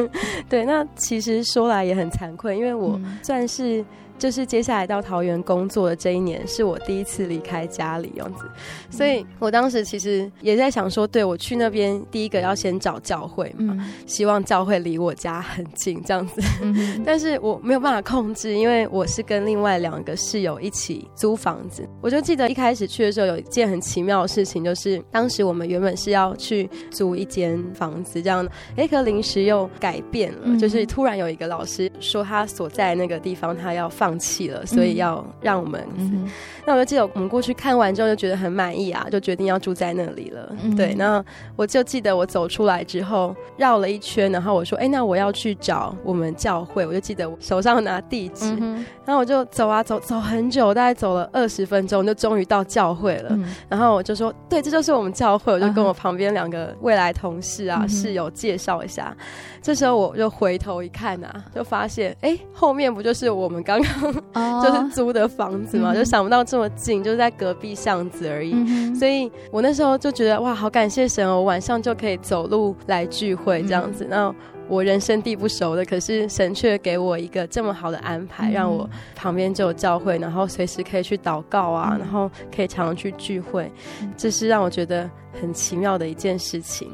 [0.48, 3.84] 对，那其实说来也很惭愧，因为我算是。
[4.22, 8.44] 就是接下来到桃园工作的这一年，是我第一次离开家里这样子，
[8.88, 16.40] 所以我当时其实也在想说，对，我去那边第一个要先找教会嘛，嗯、希望教会离我家很近这样子。
[16.62, 21.84] 嗯、 但是我没有办法控制，因为我是跟另外两个室友一起租房子。
[22.00, 34.11] 我就记得一开始去的时候，有一件很奇妙的事情，就是当时我们原本是要去租一间房子，这样，哎，可临时又改变了，嗯、就是突然有一个老师说他所在那个地方他要放。
[34.12, 35.82] 放弃了，所以要让我们。
[35.96, 36.30] 嗯、
[36.66, 40.54] 那我就记得我们过去看完之后就觉得很满意啊，就决定要住在那里了。
[40.76, 41.24] 对，那
[41.56, 53.30] 我就记得我走出来之后绕了一圈，然后我说：“哎、欸，那我要去找我们教会。”我就记得我手上拿地址，嗯、然后我就走啊走，走很久，大概走了二十分钟，就终于到教会了。
[53.30, 59.16] 嗯、然后我就说：“对，这就是我们教会。”我就跟我旁边两个未来同事啊、嗯、室友介绍一下。
[59.62, 65.96] 这时候我就回头一看啊，就发现哎，后面不就是我们刚刚 就是租的房子嘛？Oh.
[65.96, 68.52] 就想不到这么近，就是在隔壁巷子而已。
[68.52, 68.98] Mm hmm.
[68.98, 74.04] 所以我那时候就觉得哇，好感谢神哦，我晚上就可以走路来聚会这样子。
[74.10, 74.36] 那、mm hmm.
[74.68, 78.58] 我人生地不熟的，可是神却给我一个这么好的安排，mm hmm.
[78.58, 82.00] 让我旁边就有教会，然后随时可以去祷告啊，mm hmm.
[82.00, 83.62] 然后可以常常去聚会
[84.00, 84.14] ，mm hmm.
[84.16, 85.08] 这是让我觉得
[85.40, 86.90] 很奇妙的一件事情。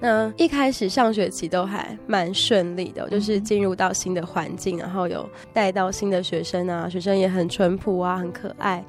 [0.00, 0.32] Mm hmm.
[0.32, 8.84] 那一开始上学期都还蛮顺利的，就是进入到新的环境，然后有带到新的学生啊，学生也很淳朴啊，很可爱。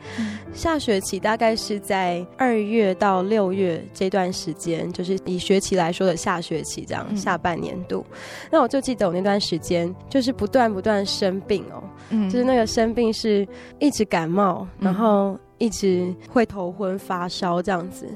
[0.54, 8.06] 下学期大概是在二月到六月这段时间，就是以学期来说的下学期这样，下半年度。
[8.52, 13.48] 那我就记得我那段时间就是不断不断生病哦，嗯，就是那个生病是
[13.80, 18.08] 一直感冒，然后一直会头昏发烧这样子。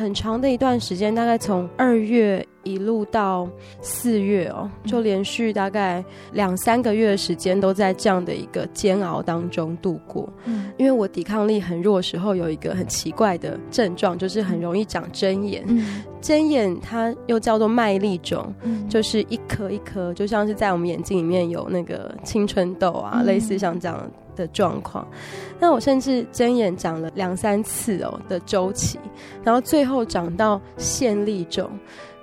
[0.00, 3.46] 很长的一段时间，大概从二月一路到
[3.82, 10.26] 四月哦，就连续大概两三个月的时间都在这样的一个煎熬当中度过。
[10.46, 15.62] 嗯，因为我抵抗力很弱的时候，有一个很奇怪的症状，就是很容易长针眼。
[15.68, 24.10] 嗯，针眼它又叫做麦粒肿，嗯，就是一颗一颗，就像是在我们眼睛里面有那个青春痘啊，类似像这样的
[24.48, 25.06] 状况，
[25.58, 28.98] 那我甚至针眼长了两三次哦的周期，
[29.42, 31.70] 然后最后长到线粒肿，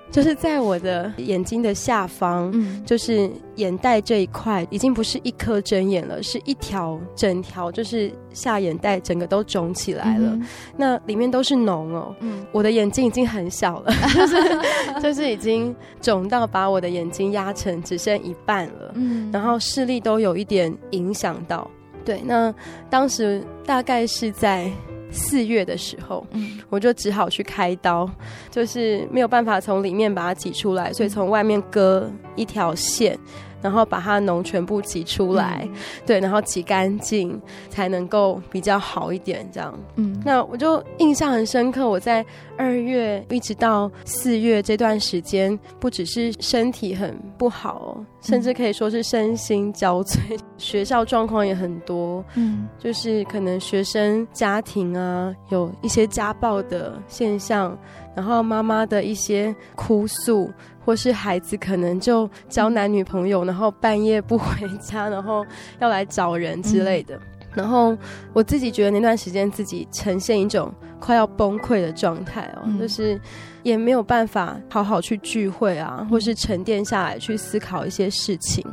[0.10, 10.47] 就是在我的眼睛的下方，嗯，就是眼袋这一块已经不是一颗针眼了，是一条整条，就是下眼袋整个都肿起来了，嗯、
[10.78, 21.70] 那里面都是脓哦，嗯，我的眼睛已经很小了， 就是就是已经肿到把我的眼睛压成只剩一半了，嗯，然后视力都有一点影响到。
[22.08, 22.53] 对，那
[22.89, 24.72] 当时大概是在
[25.12, 28.10] 四月的时候，嗯，我就只好去开刀，
[28.49, 33.20] 就是没有办法从里面把它挤出来，所以从外面割一条线，
[33.62, 37.39] 然后把它脓全部挤出来，嗯、对，然后挤干净，
[37.70, 39.74] 才能够比较好一点，这样。
[39.95, 42.26] 嗯，那我就印象很深刻，我在
[42.58, 57.78] 二月一直到四月这段时间，不只是身体很不好，甚至可以说是身心交瘁，嗯、 学校状况也很多，嗯，就是可能学生家庭啊，有一些家暴的现象，
[58.16, 60.49] 然后妈妈的一些哭诉。
[60.88, 65.45] 或是孩子可能就交男女朋友，然后半夜不回家，然后
[65.79, 67.19] 要来找人之类的。
[67.53, 67.97] 然后
[68.31, 73.19] 我自己觉得那段时间自己呈现一种快要崩溃的状态哦，就是
[73.64, 78.66] 也没有办法好好去聚会啊，或是沉淀下来去思考一些事情，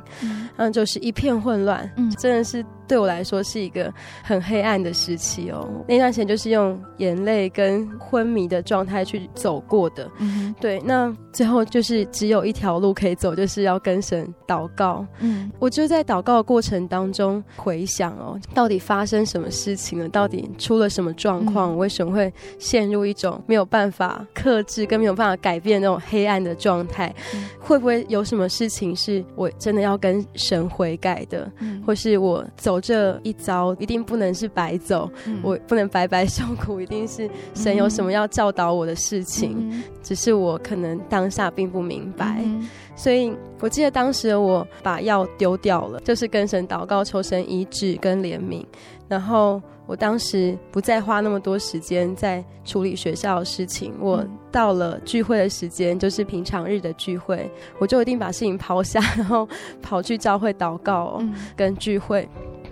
[0.56, 2.64] 嗯，就是一片混乱，嗯，真的是。
[2.86, 3.90] 对我来说是一个
[4.22, 5.66] 很黑暗的时期哦。
[5.88, 10.06] 那段时间就是用眼泪跟昏迷的状态去走过的。
[10.18, 10.78] 嗯，对。
[10.84, 15.02] 那最后就是只有一条路可以走，就是要跟神祷告。
[15.20, 20.06] 嗯，我就在祷告的过程当中回想哦，到底发生什么事情了？
[20.10, 21.70] 到底出了什么状况？
[21.70, 27.12] 我为什么会陷入一种没有办法克制跟没有办法改变那种黑暗的状态？
[27.34, 31.50] 嗯，会不会有什么事情是我真的要跟神悔改的？
[31.58, 32.80] 嗯，或是我走。
[32.84, 42.42] 这一遭一定不能是白走，嗯、我不能白白受苦，一定是神有什么要教导我的事情，嗯、只是我可能当下并不明白。
[42.44, 48.62] 嗯、所以我记得当时我把药丢掉了，就是跟神祷告求神医治跟怜悯，
[49.08, 59.46] 然后我当时不再花那么多时间在处理学校的事情，我到了聚会的时间，就是平常日的聚会，我就一定把事情抛下， 然后
[59.82, 62.28] 跑去教会祷告、嗯、跟聚会。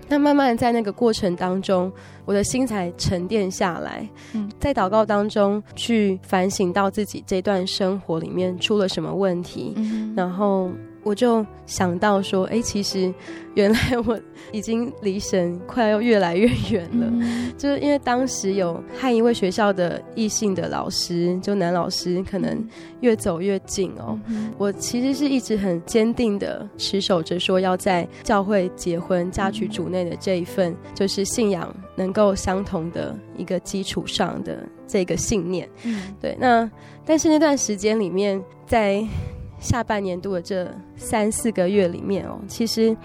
[0.09, 1.91] 那慢慢在那个过程当中，
[2.25, 4.07] 我的心才沉淀下来。
[4.33, 10.69] 嗯，在祷告当中去反省到自己这段生活里面出了什么问题，嗯，然后。
[11.03, 13.13] 我就想到说，哎，其实
[13.55, 14.19] 原来我
[14.51, 22.65] 已经离神快要越来越远了，嗯、就是因为当时有和一位学校的异性的老师，就男老师，可能
[23.01, 24.19] 越走越近哦。
[24.27, 35.69] 嗯、我其实是一直很坚定的持守着说，要在教会结婚嫁娶主内的这一份，就是信仰能够相同的一个基础上的这个信念。
[35.83, 36.37] 嗯，对。
[36.39, 36.69] 那
[37.05, 39.05] 但是那段时间里面，在
[39.63, 42.95] 下半年度的这三四个月里面哦，其实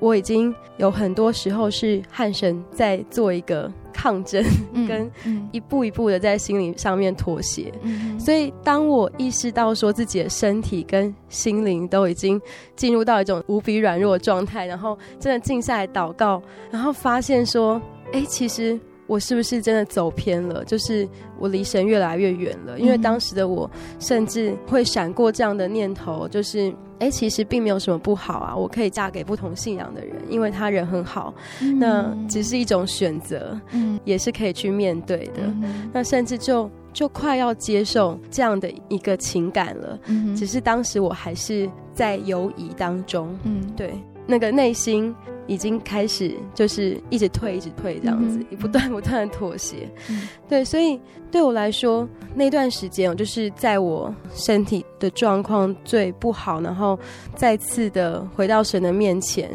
[0.00, 5.10] 我已经有很多时候是汉神在做一个抗争，嗯、 跟
[5.52, 7.72] 一步一步的在心灵上面妥协。
[7.82, 12.40] 嗯、所以当我意识到说自己的身体跟心灵都已经
[12.74, 17.80] 进入到一种无比软弱的状态，然后真的静下来祷告，然后发现说，
[18.12, 18.78] 哎，其实。
[19.06, 20.64] 我是不是真的走偏了？
[20.64, 21.06] 就是
[21.38, 22.78] 我离神越来越远了。
[22.78, 28.56] 因为当时的我，甚至会闪过这样的念头，就是哎、欸，其实并没有什么不好啊。
[28.56, 31.34] 我可以嫁给不同信仰的人，因为他人很好。
[31.60, 35.42] 嗯、那只是一种选择，嗯，也是可以去面对的。
[35.44, 39.98] 嗯、那甚至就就快要接受这样的一个情感了。
[40.06, 43.36] 嗯，只是当时我还是在犹疑当中。
[43.42, 43.92] 嗯，对，
[44.26, 45.14] 那个内心。
[45.46, 49.88] 已经开始就是一直退，一直退这样子，嗯、不断不断的妥协。
[50.08, 56.98] 嗯、对，所以对我来说，那段时间我就是在我身体的状况最不好，然后
[57.34, 59.50] 再次的回到神的面前。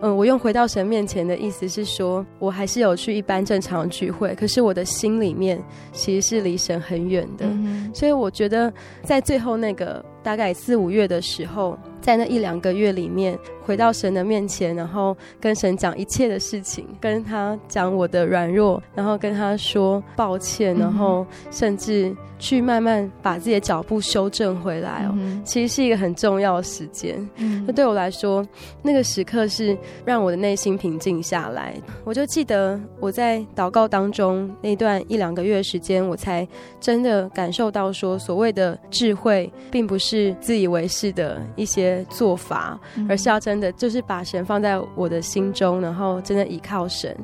[0.00, 5.60] 嗯，我用回到神面前的意思是说，我还是有去一般正常的聚会，可是我的心里面
[5.92, 7.46] 其实是离神很远的。
[7.46, 8.72] 嗯、所以我觉得
[9.02, 11.78] 在最后那个大概四五月的时候。
[12.00, 25.12] 在那一两个月里面，回到神的面前，然后跟神讲一切的事情，跟他讲我的软弱，然后跟他说抱歉，然后甚至去慢慢把自己的脚步修正回来哦。
[25.18, 27.16] 嗯、其实是一个很重要的时间。
[27.36, 28.42] 嗯，那对我来说，
[28.80, 31.74] 那个时刻是让我的内心平静下来。
[32.04, 36.48] 我就记得我在祷告当中那段一两个月时间，我才
[36.80, 42.02] 真的感受到说，所谓的智慧，并不是自以为是的一些。
[42.08, 47.16] 做法，而是要真的就是把神放在我的心中，然后真的依靠神。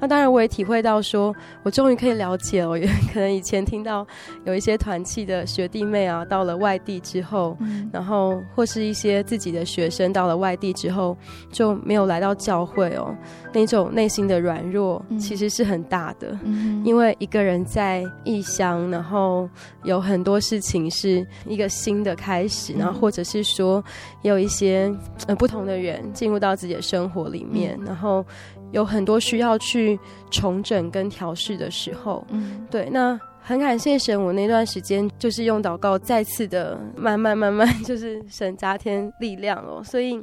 [0.00, 2.72] 那当然，我也体会到说，我终于可以了解了。
[3.12, 4.06] 可能以前听到
[4.44, 7.56] 有一些团契的学弟妹啊，到了外地之后，
[7.92, 11.16] 然后或是一些自己的学生到了外地之后，
[11.50, 13.14] 就没有来到教会哦。
[13.52, 16.38] 那种内心的软弱其实是很大的，
[16.84, 19.48] 因为一个人在异乡，然后
[19.84, 23.82] 有很多事情是一个新的开始，然后或者是说。
[24.22, 24.92] 也有一些
[25.26, 28.24] 呃不同的人进入到自己的生活里面，嗯、然后
[28.70, 29.98] 有很多需要去
[30.30, 32.24] 重整跟调试的时候。
[32.30, 39.82] 嗯，对，那很感谢神，我那段时间就是用祷告再次的慢慢慢慢，就是神加添力量哦。
[39.84, 40.22] 所以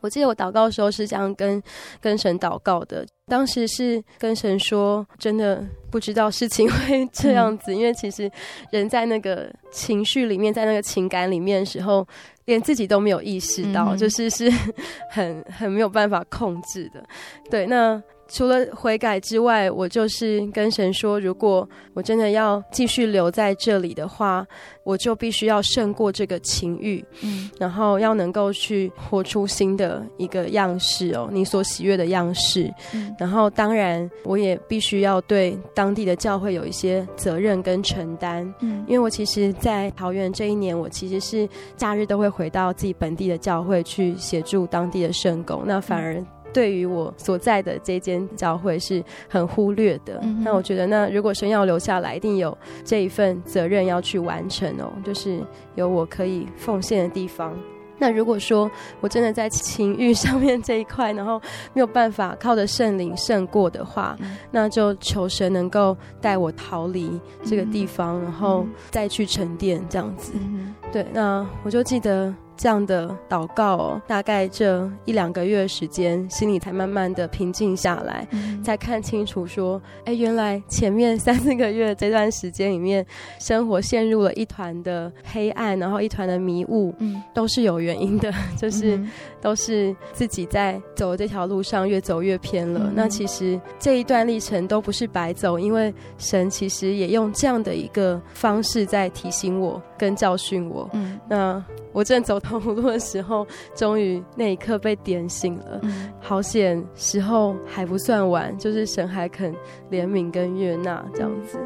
[0.00, 1.62] 我记得我祷告的时候是这样跟
[2.00, 8.30] 跟神祷告的，当时是跟神说，真的不知道事情 会这样子，嗯、因为其实
[8.70, 12.06] 人在那个情绪里面，在那个情感里面的时候，
[12.46, 14.50] 连自己都没有意识到，嗯、就是是
[15.10, 17.04] 很很没有办法控制的。
[17.50, 18.02] 对，那。
[18.30, 24.46] 除了悔改之外，我就是跟神说，如果我真的要继续留在这里的话，
[24.84, 32.72] 我就必须要胜过这个情欲，嗯，然后要能够去活出新的一个样式哦，你所喜悦的样式。
[32.94, 46.24] 嗯，然后当然我也必须要对当地的教会有一些责任跟承担，嗯，因为我其实，在桃园这一年，我其实是假日都会回到自己本地的教会去协助当地的圣工，那反而。
[46.52, 50.18] 对于我所在的这间教会是很忽略的。
[50.22, 55.40] 嗯、那我觉得，那如果神要留下来，一定有这一份责任要去完成哦，就是
[55.74, 57.56] 有我可以奉献的地方。
[58.02, 58.70] 那如果说
[59.00, 61.38] 我真的在情欲上面这一块，然后
[61.74, 70.32] 没有办法靠着圣灵胜过的话，嗯、那就求神能够带我逃离这个地方，嗯、然后再去沉淀这样子。
[70.34, 72.34] 嗯、对，那我就记得。
[72.60, 83.04] 这样的祷告哦，大概这一两个月的时间，心里才慢慢的平静下来，嗯、才看清楚说，哎，原来前面三四个月这段时间里面，
[83.38, 88.30] 生活陷入了一团的黑暗，然后一团的迷雾，嗯，都是有原因的，
[88.60, 89.00] 就是
[89.40, 92.80] 都是自己在走的这条路上越走越偏了。
[92.84, 100.86] 嗯、那其实这一段历程都不是白走，因为神其实也用这样的一个方式在提醒我跟教训我。
[100.92, 101.64] 嗯，那。
[101.92, 105.80] 我正走投无路的时候，终于那一刻被点醒了。
[105.82, 109.54] 嗯、好险，时候还不算晚，就是神还肯
[109.90, 111.58] 怜悯跟悦纳这样子。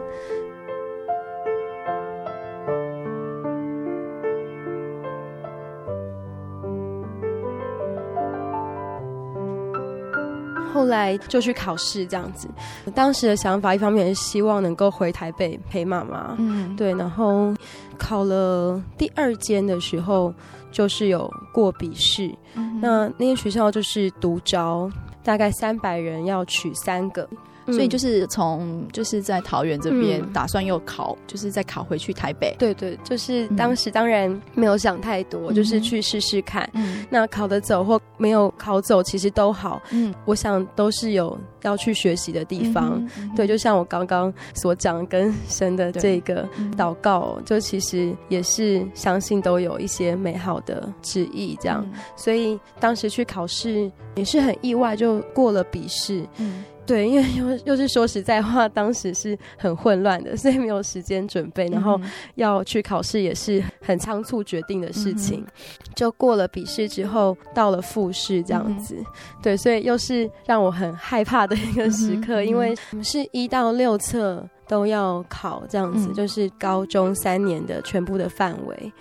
[10.74, 12.48] 后来就去考试这样子。
[12.94, 17.54] 当时的想法，一方面是希望能够回台北陪妈妈，嗯，对，然后。
[17.96, 20.34] 考了第二间的时候，
[20.72, 22.28] 就是有过笔试。
[22.54, 24.90] 嗯、那那间学校就是独招，
[25.22, 27.26] 大概三百人要取三个。
[27.66, 32.54] 所以就是从就是在桃园这边打算又考，嗯、就是再考回去台北。
[32.58, 36.68] 对对，就是当时当然没有想太多，嗯、就是去试试看。
[36.74, 39.80] 嗯、那考得走或没有考走，其实都好。
[39.90, 43.06] 嗯，我想都是有要去学习的地方。
[43.34, 46.46] 对，就像我刚刚所讲跟神的这个
[46.76, 51.84] 祷告，就其实也是相信都有一些美好的旨意这样。
[51.92, 56.26] 嗯、所以当时去考试也是很意外，就过了笔试。
[56.36, 56.62] 嗯。
[56.86, 61.98] 对，因为又又是说实在话，当时是很混乱的，所以没有时间准备，然后
[62.34, 65.40] 要去考试也是很仓促决定的事情。
[65.40, 65.46] 嗯、
[65.94, 69.06] 就过了笔试之后，到了复试这样子，嗯、
[69.42, 78.92] 对，所以又是让我很害怕的一个时刻，嗯、因为是一到六册都要考这样子，嗯、就是高中三年的全部的范围。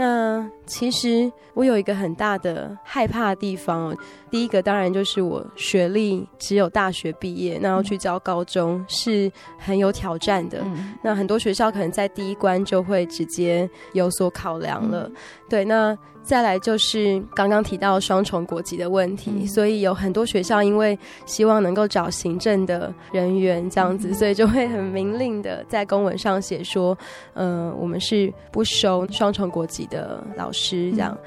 [0.00, 3.96] 那其实我有一个很大的害怕的地方哦。
[4.30, 10.60] 第一个当然就是我学历只有大学毕业，那要去教高中是很有挑战的。
[10.64, 15.02] 嗯、那很多学校可能在第一关就会直接有所考量了。
[15.06, 15.14] 嗯、
[15.50, 15.94] 对，那
[16.30, 26.96] 再来就是刚刚提到双重国籍的问题，嗯、所以有很多学校因为希望能够找行政的人员这样子，嗯、所以就会很明令的在公文上写说，
[27.34, 31.18] 嗯、呃，我们是不收双重国籍的老师这样。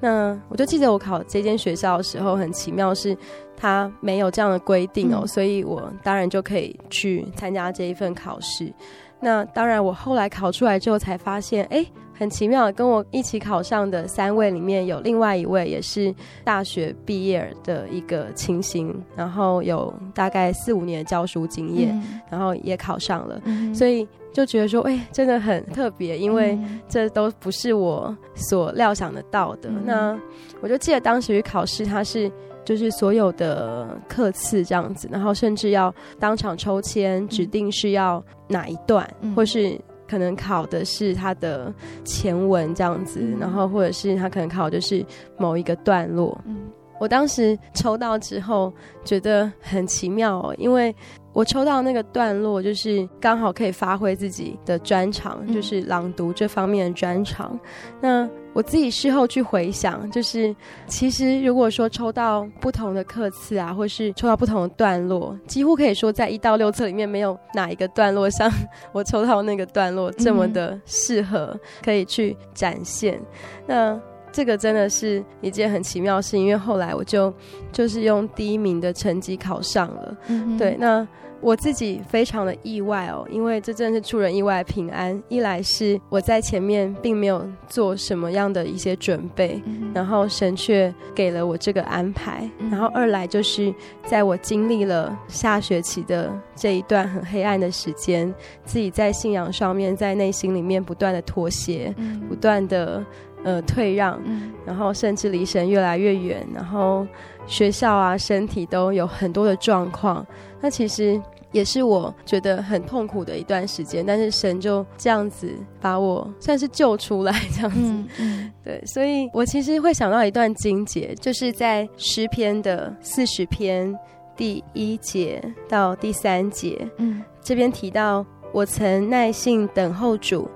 [0.00, 3.16] 那我就记得我考这间学校的时候，很奇妙是
[3.56, 8.72] 他没有这样的规定哦，嗯、所以我当然就可以去参加这一份考试。
[9.18, 11.84] 那当然，我后来考出来之后才发现，哎，
[12.22, 16.14] 很奇妙，跟我一起考上的三位里面有另外一位也是
[16.44, 26.56] 大学毕业的一个情形，然后有大概四五年的教书经验，嗯、然后也考上了，嗯、所以就觉得说，哎，真的很特别，因为
[26.88, 29.68] 这都不是我所料想得到的。
[29.68, 30.16] 嗯、那
[30.60, 32.30] 我就记得当时去考试，他是。
[32.64, 39.76] 就是所有的课次这样子，然后甚至要当场抽签，指定是要哪一段，嗯、或是
[40.12, 41.72] 可能考的是他的
[42.04, 45.02] 前文这样子，嗯、然后或者是他可能考的是
[45.38, 46.38] 某一个段落。
[46.44, 46.54] 嗯、
[47.02, 48.72] 我当时抽到之后
[49.04, 50.94] 觉得很奇妙哦，因为
[51.32, 57.58] 我抽到那个段落，就是刚好可以发挥自己的专长，嗯、就是朗读这方面的专长。
[58.00, 60.54] 那我自己事后去回想，就是
[60.86, 68.48] 其实如果说抽到不同的课次啊，或是抽到不同的段落，几乎可以说在一到六册里面没有哪一个段落像
[68.94, 73.20] 我抽到那个段落这么的适合可以去展现。
[73.66, 74.00] 那
[74.32, 77.32] 这个真的是一件很奇妙的事，因为后来我就
[77.70, 80.16] 就是用第一名的成绩考上了。
[80.28, 81.06] 嗯，对，那。
[81.44, 85.20] 我自己非常的意外哦，因为这真的是出人意外平安。
[85.28, 92.48] 一来是我在前面并没有做什么样的一些准备，嗯、然后神却给了我这个安排。
[92.60, 93.74] 嗯、然后二来就是
[94.06, 98.32] 在我经历了下学期的这一段很黑暗的时间，
[98.64, 103.04] 自己在信仰上面，在内心里面不断的妥协，嗯、不断的
[103.44, 107.06] 呃退让，嗯、然后甚至离神越来越远，然后
[107.46, 110.26] 学校啊、身体都有很多的状况。
[110.60, 111.20] 那其实。
[111.52, 117.78] 也是我觉得很痛苦的一段时间，但是神就这样子把我算是救出来，这样子。
[117.78, 123.94] 嗯嗯、对，所以我其实会想到一段经节，就是在诗篇的四十篇
[124.34, 126.88] 第一节到第三节。
[126.96, 130.48] 嗯，这边提到，我曾耐心等候主，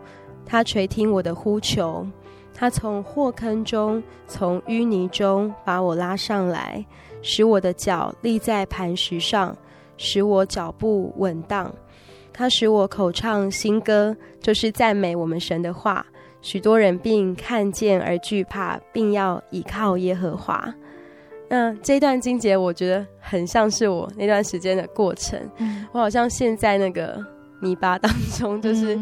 [0.46, 2.06] 他垂听我的呼求，
[2.56, 6.82] 他从祸坑中，从淤泥中把我拉上来，
[7.20, 9.54] 使我的脚立在磐石上。
[9.98, 11.74] 使我脚步稳当，
[12.30, 16.04] 他使我口唱新歌，就是赞美我们神的话。
[16.42, 20.70] 许多人并看见而惧怕，并要倚靠耶和华。
[21.48, 25.40] 那这段经节，我觉得很像是我那段时间的过程。
[25.56, 27.18] 嗯、我好像陷在那个
[27.62, 29.00] 泥巴当中，就是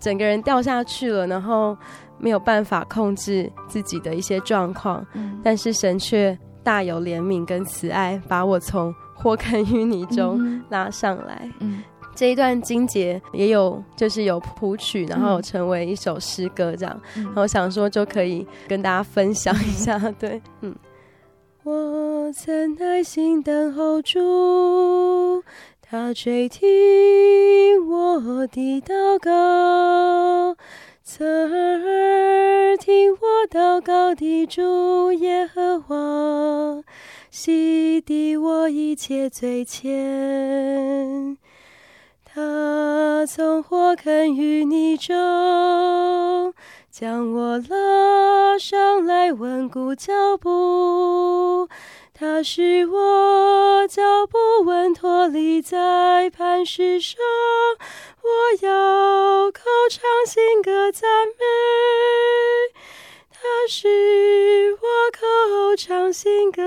[0.00, 1.78] 整个人掉下去了，然后
[2.18, 5.06] 没有办法控制自己的一些状况。
[5.14, 11.82] 嗯、但是神却大有怜悯跟慈爱，把我从祸根淤泥中拉上来，嗯，
[12.14, 20.74] 这一段经节也有，就是有谱曲，然后成为一首诗歌这样，嗯、然后想说就可以跟大家分享一下，嗯、 对，嗯，
[21.62, 25.42] 我曾耐心等候主，
[25.80, 26.66] 他垂听
[27.88, 30.56] 我的祷告，
[31.06, 33.18] 侧耳听我
[33.50, 36.82] 祷告的主耶和华。
[37.30, 41.36] 洗涤我一切罪愆，
[42.24, 46.54] 他从火坑淤泥中
[46.90, 51.68] 将我拉上来，稳固脚步。
[52.16, 57.18] 他使我脚步稳妥立在磐石上，
[58.22, 61.34] 我要口唱新歌赞美。
[63.32, 66.62] 他使我口唱新歌，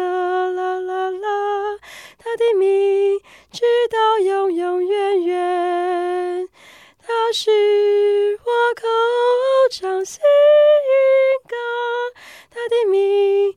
[0.52, 1.80] 啦啦啦！
[2.18, 3.18] 他的名
[3.50, 6.50] 直到永永远远。
[7.02, 8.86] 他使我口
[9.72, 10.20] 唱新
[11.48, 11.56] 歌，
[12.50, 13.56] 他的名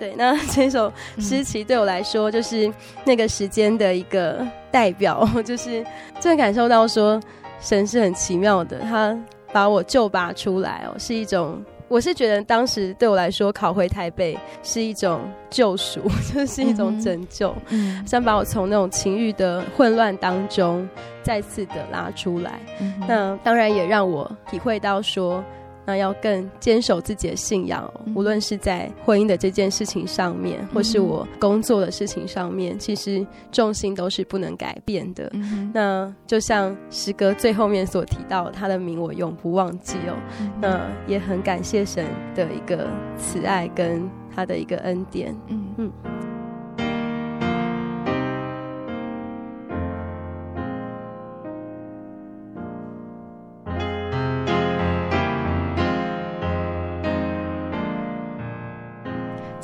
[0.00, 2.68] 对，那 这首诗其实对我来说，就是
[3.04, 5.84] 那个时间的一个代表， 就是
[6.18, 7.20] 真的感受到说。
[7.62, 9.14] 神是很奇妙的，他
[9.52, 15.20] 把我救拔出来哦，是一种，我是觉得当时对我来说，考回台北是一种
[15.50, 16.00] 救赎，
[16.32, 20.88] 就是一种拯救，嗯，想把我从那种情欲的混乱当中
[21.22, 25.44] 再次的拉出来，嗯、那当然也让我体会到说。
[25.90, 35.28] 那要更坚守自己的信仰，哦，无论是在婚姻的这件事情上面，或是我工作的事情上面，其实重心都是不能改变的。
[35.32, 40.14] 嗯、那就像诗歌最后面所提到，他的名我永不忘记哦。
[40.40, 45.34] 嗯、那也很感谢神的一个慈爱跟他的一个恩典。
[45.48, 45.92] 嗯嗯。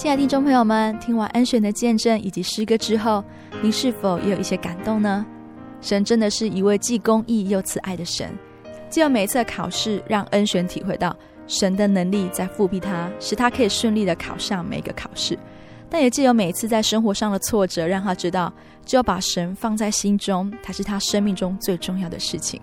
[0.06, 3.24] 亲爱的听众朋友们，听完恩璇的见证以及诗歌之后，
[3.60, 5.26] 您是否也有一些感动呢？
[5.80, 8.30] 神真的是一位既公义又慈爱的神。
[8.88, 11.12] 借由每一次的考试，让恩璇体会到
[11.48, 15.36] 神的能力在复辟他，使他可以顺利的考上每一个考试。
[15.90, 18.52] 但也借由每一次在生活上的挫折，让他知道，
[18.84, 22.60] 只有把神放在心中，才是他生命中最重要的事情。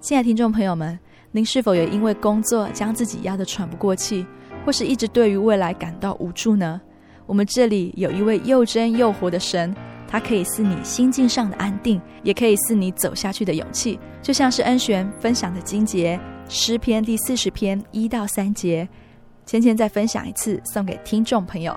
[0.00, 0.96] 亲爱的听众朋友们，
[1.32, 4.24] 您是否也因为工作将自己压得喘不过气？
[4.64, 6.80] 或是一直对于未来感到无助呢？
[7.26, 9.74] 我们这里有一位又真又活的神，
[10.06, 13.98] 他可以赐你心境上的安定，也可以赐你走下去的勇气。
[14.20, 18.88] 就像是恩璇分享的经节，诗篇第四十篇一到三节，
[19.46, 21.74] 芊芊再分享一次，送给听众朋友。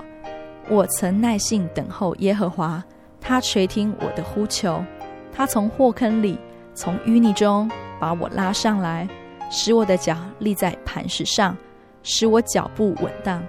[0.70, 2.84] 我曾耐心等候耶和华，
[3.22, 4.84] 他垂听我的呼求，
[5.32, 6.38] 他从祸坑里，
[6.74, 7.70] 从淤泥中
[8.00, 9.08] 把我拉上来，
[9.50, 11.56] 使我的脚立在磐石上。
[12.10, 13.44] 使我脚步稳当，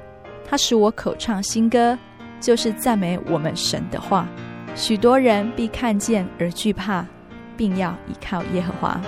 [0.45, 1.97] 他使我口唱新歌，
[2.41, 4.27] 就是赞美我们神的话。
[4.75, 7.07] 许多人必看见而惧怕，
[7.57, 9.01] 并要依靠耶和华。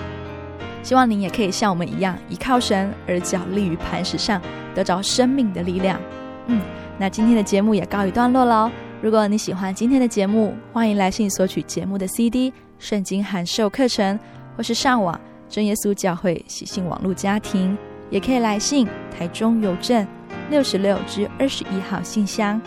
[0.85, 4.41] 希望您也可以像我们一样，依靠神而脚立于磐石上，
[4.73, 6.01] 得着生命的力量。
[6.47, 6.63] 嗯，
[6.97, 8.71] 那今天的节目也告一段落喽。
[9.03, 14.17] 如果你喜欢今天的节目，欢迎来信索取节目的 CD、圣经函授课程，
[14.57, 17.77] 或是上网真耶稣教会喜信网络家庭，
[18.11, 18.87] 也可以来信
[19.17, 20.07] 台中邮政
[20.51, 22.61] 六十六至二十一号信箱，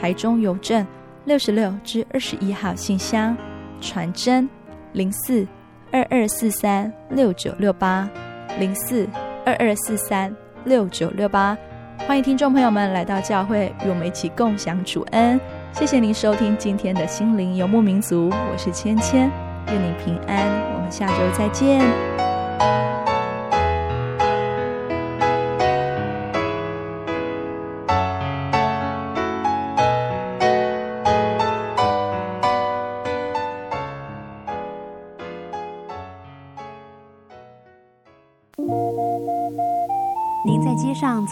[0.00, 0.86] 台中邮政
[1.24, 3.36] 六十六至二十一号信箱，
[3.80, 4.48] 传真
[4.92, 5.46] 零四。
[5.92, 8.10] 二二四三六九六八
[8.58, 9.08] 零四
[9.46, 10.34] 二二四三
[10.64, 11.56] 六九六八，
[12.06, 15.40] 欢迎听众朋友们来到教会，与我们一起共享主恩。
[15.72, 19.30] 谢谢您收听今天的心灵游牧民族，我是芊芊，
[19.68, 21.80] 愿你平安，我们下周再见。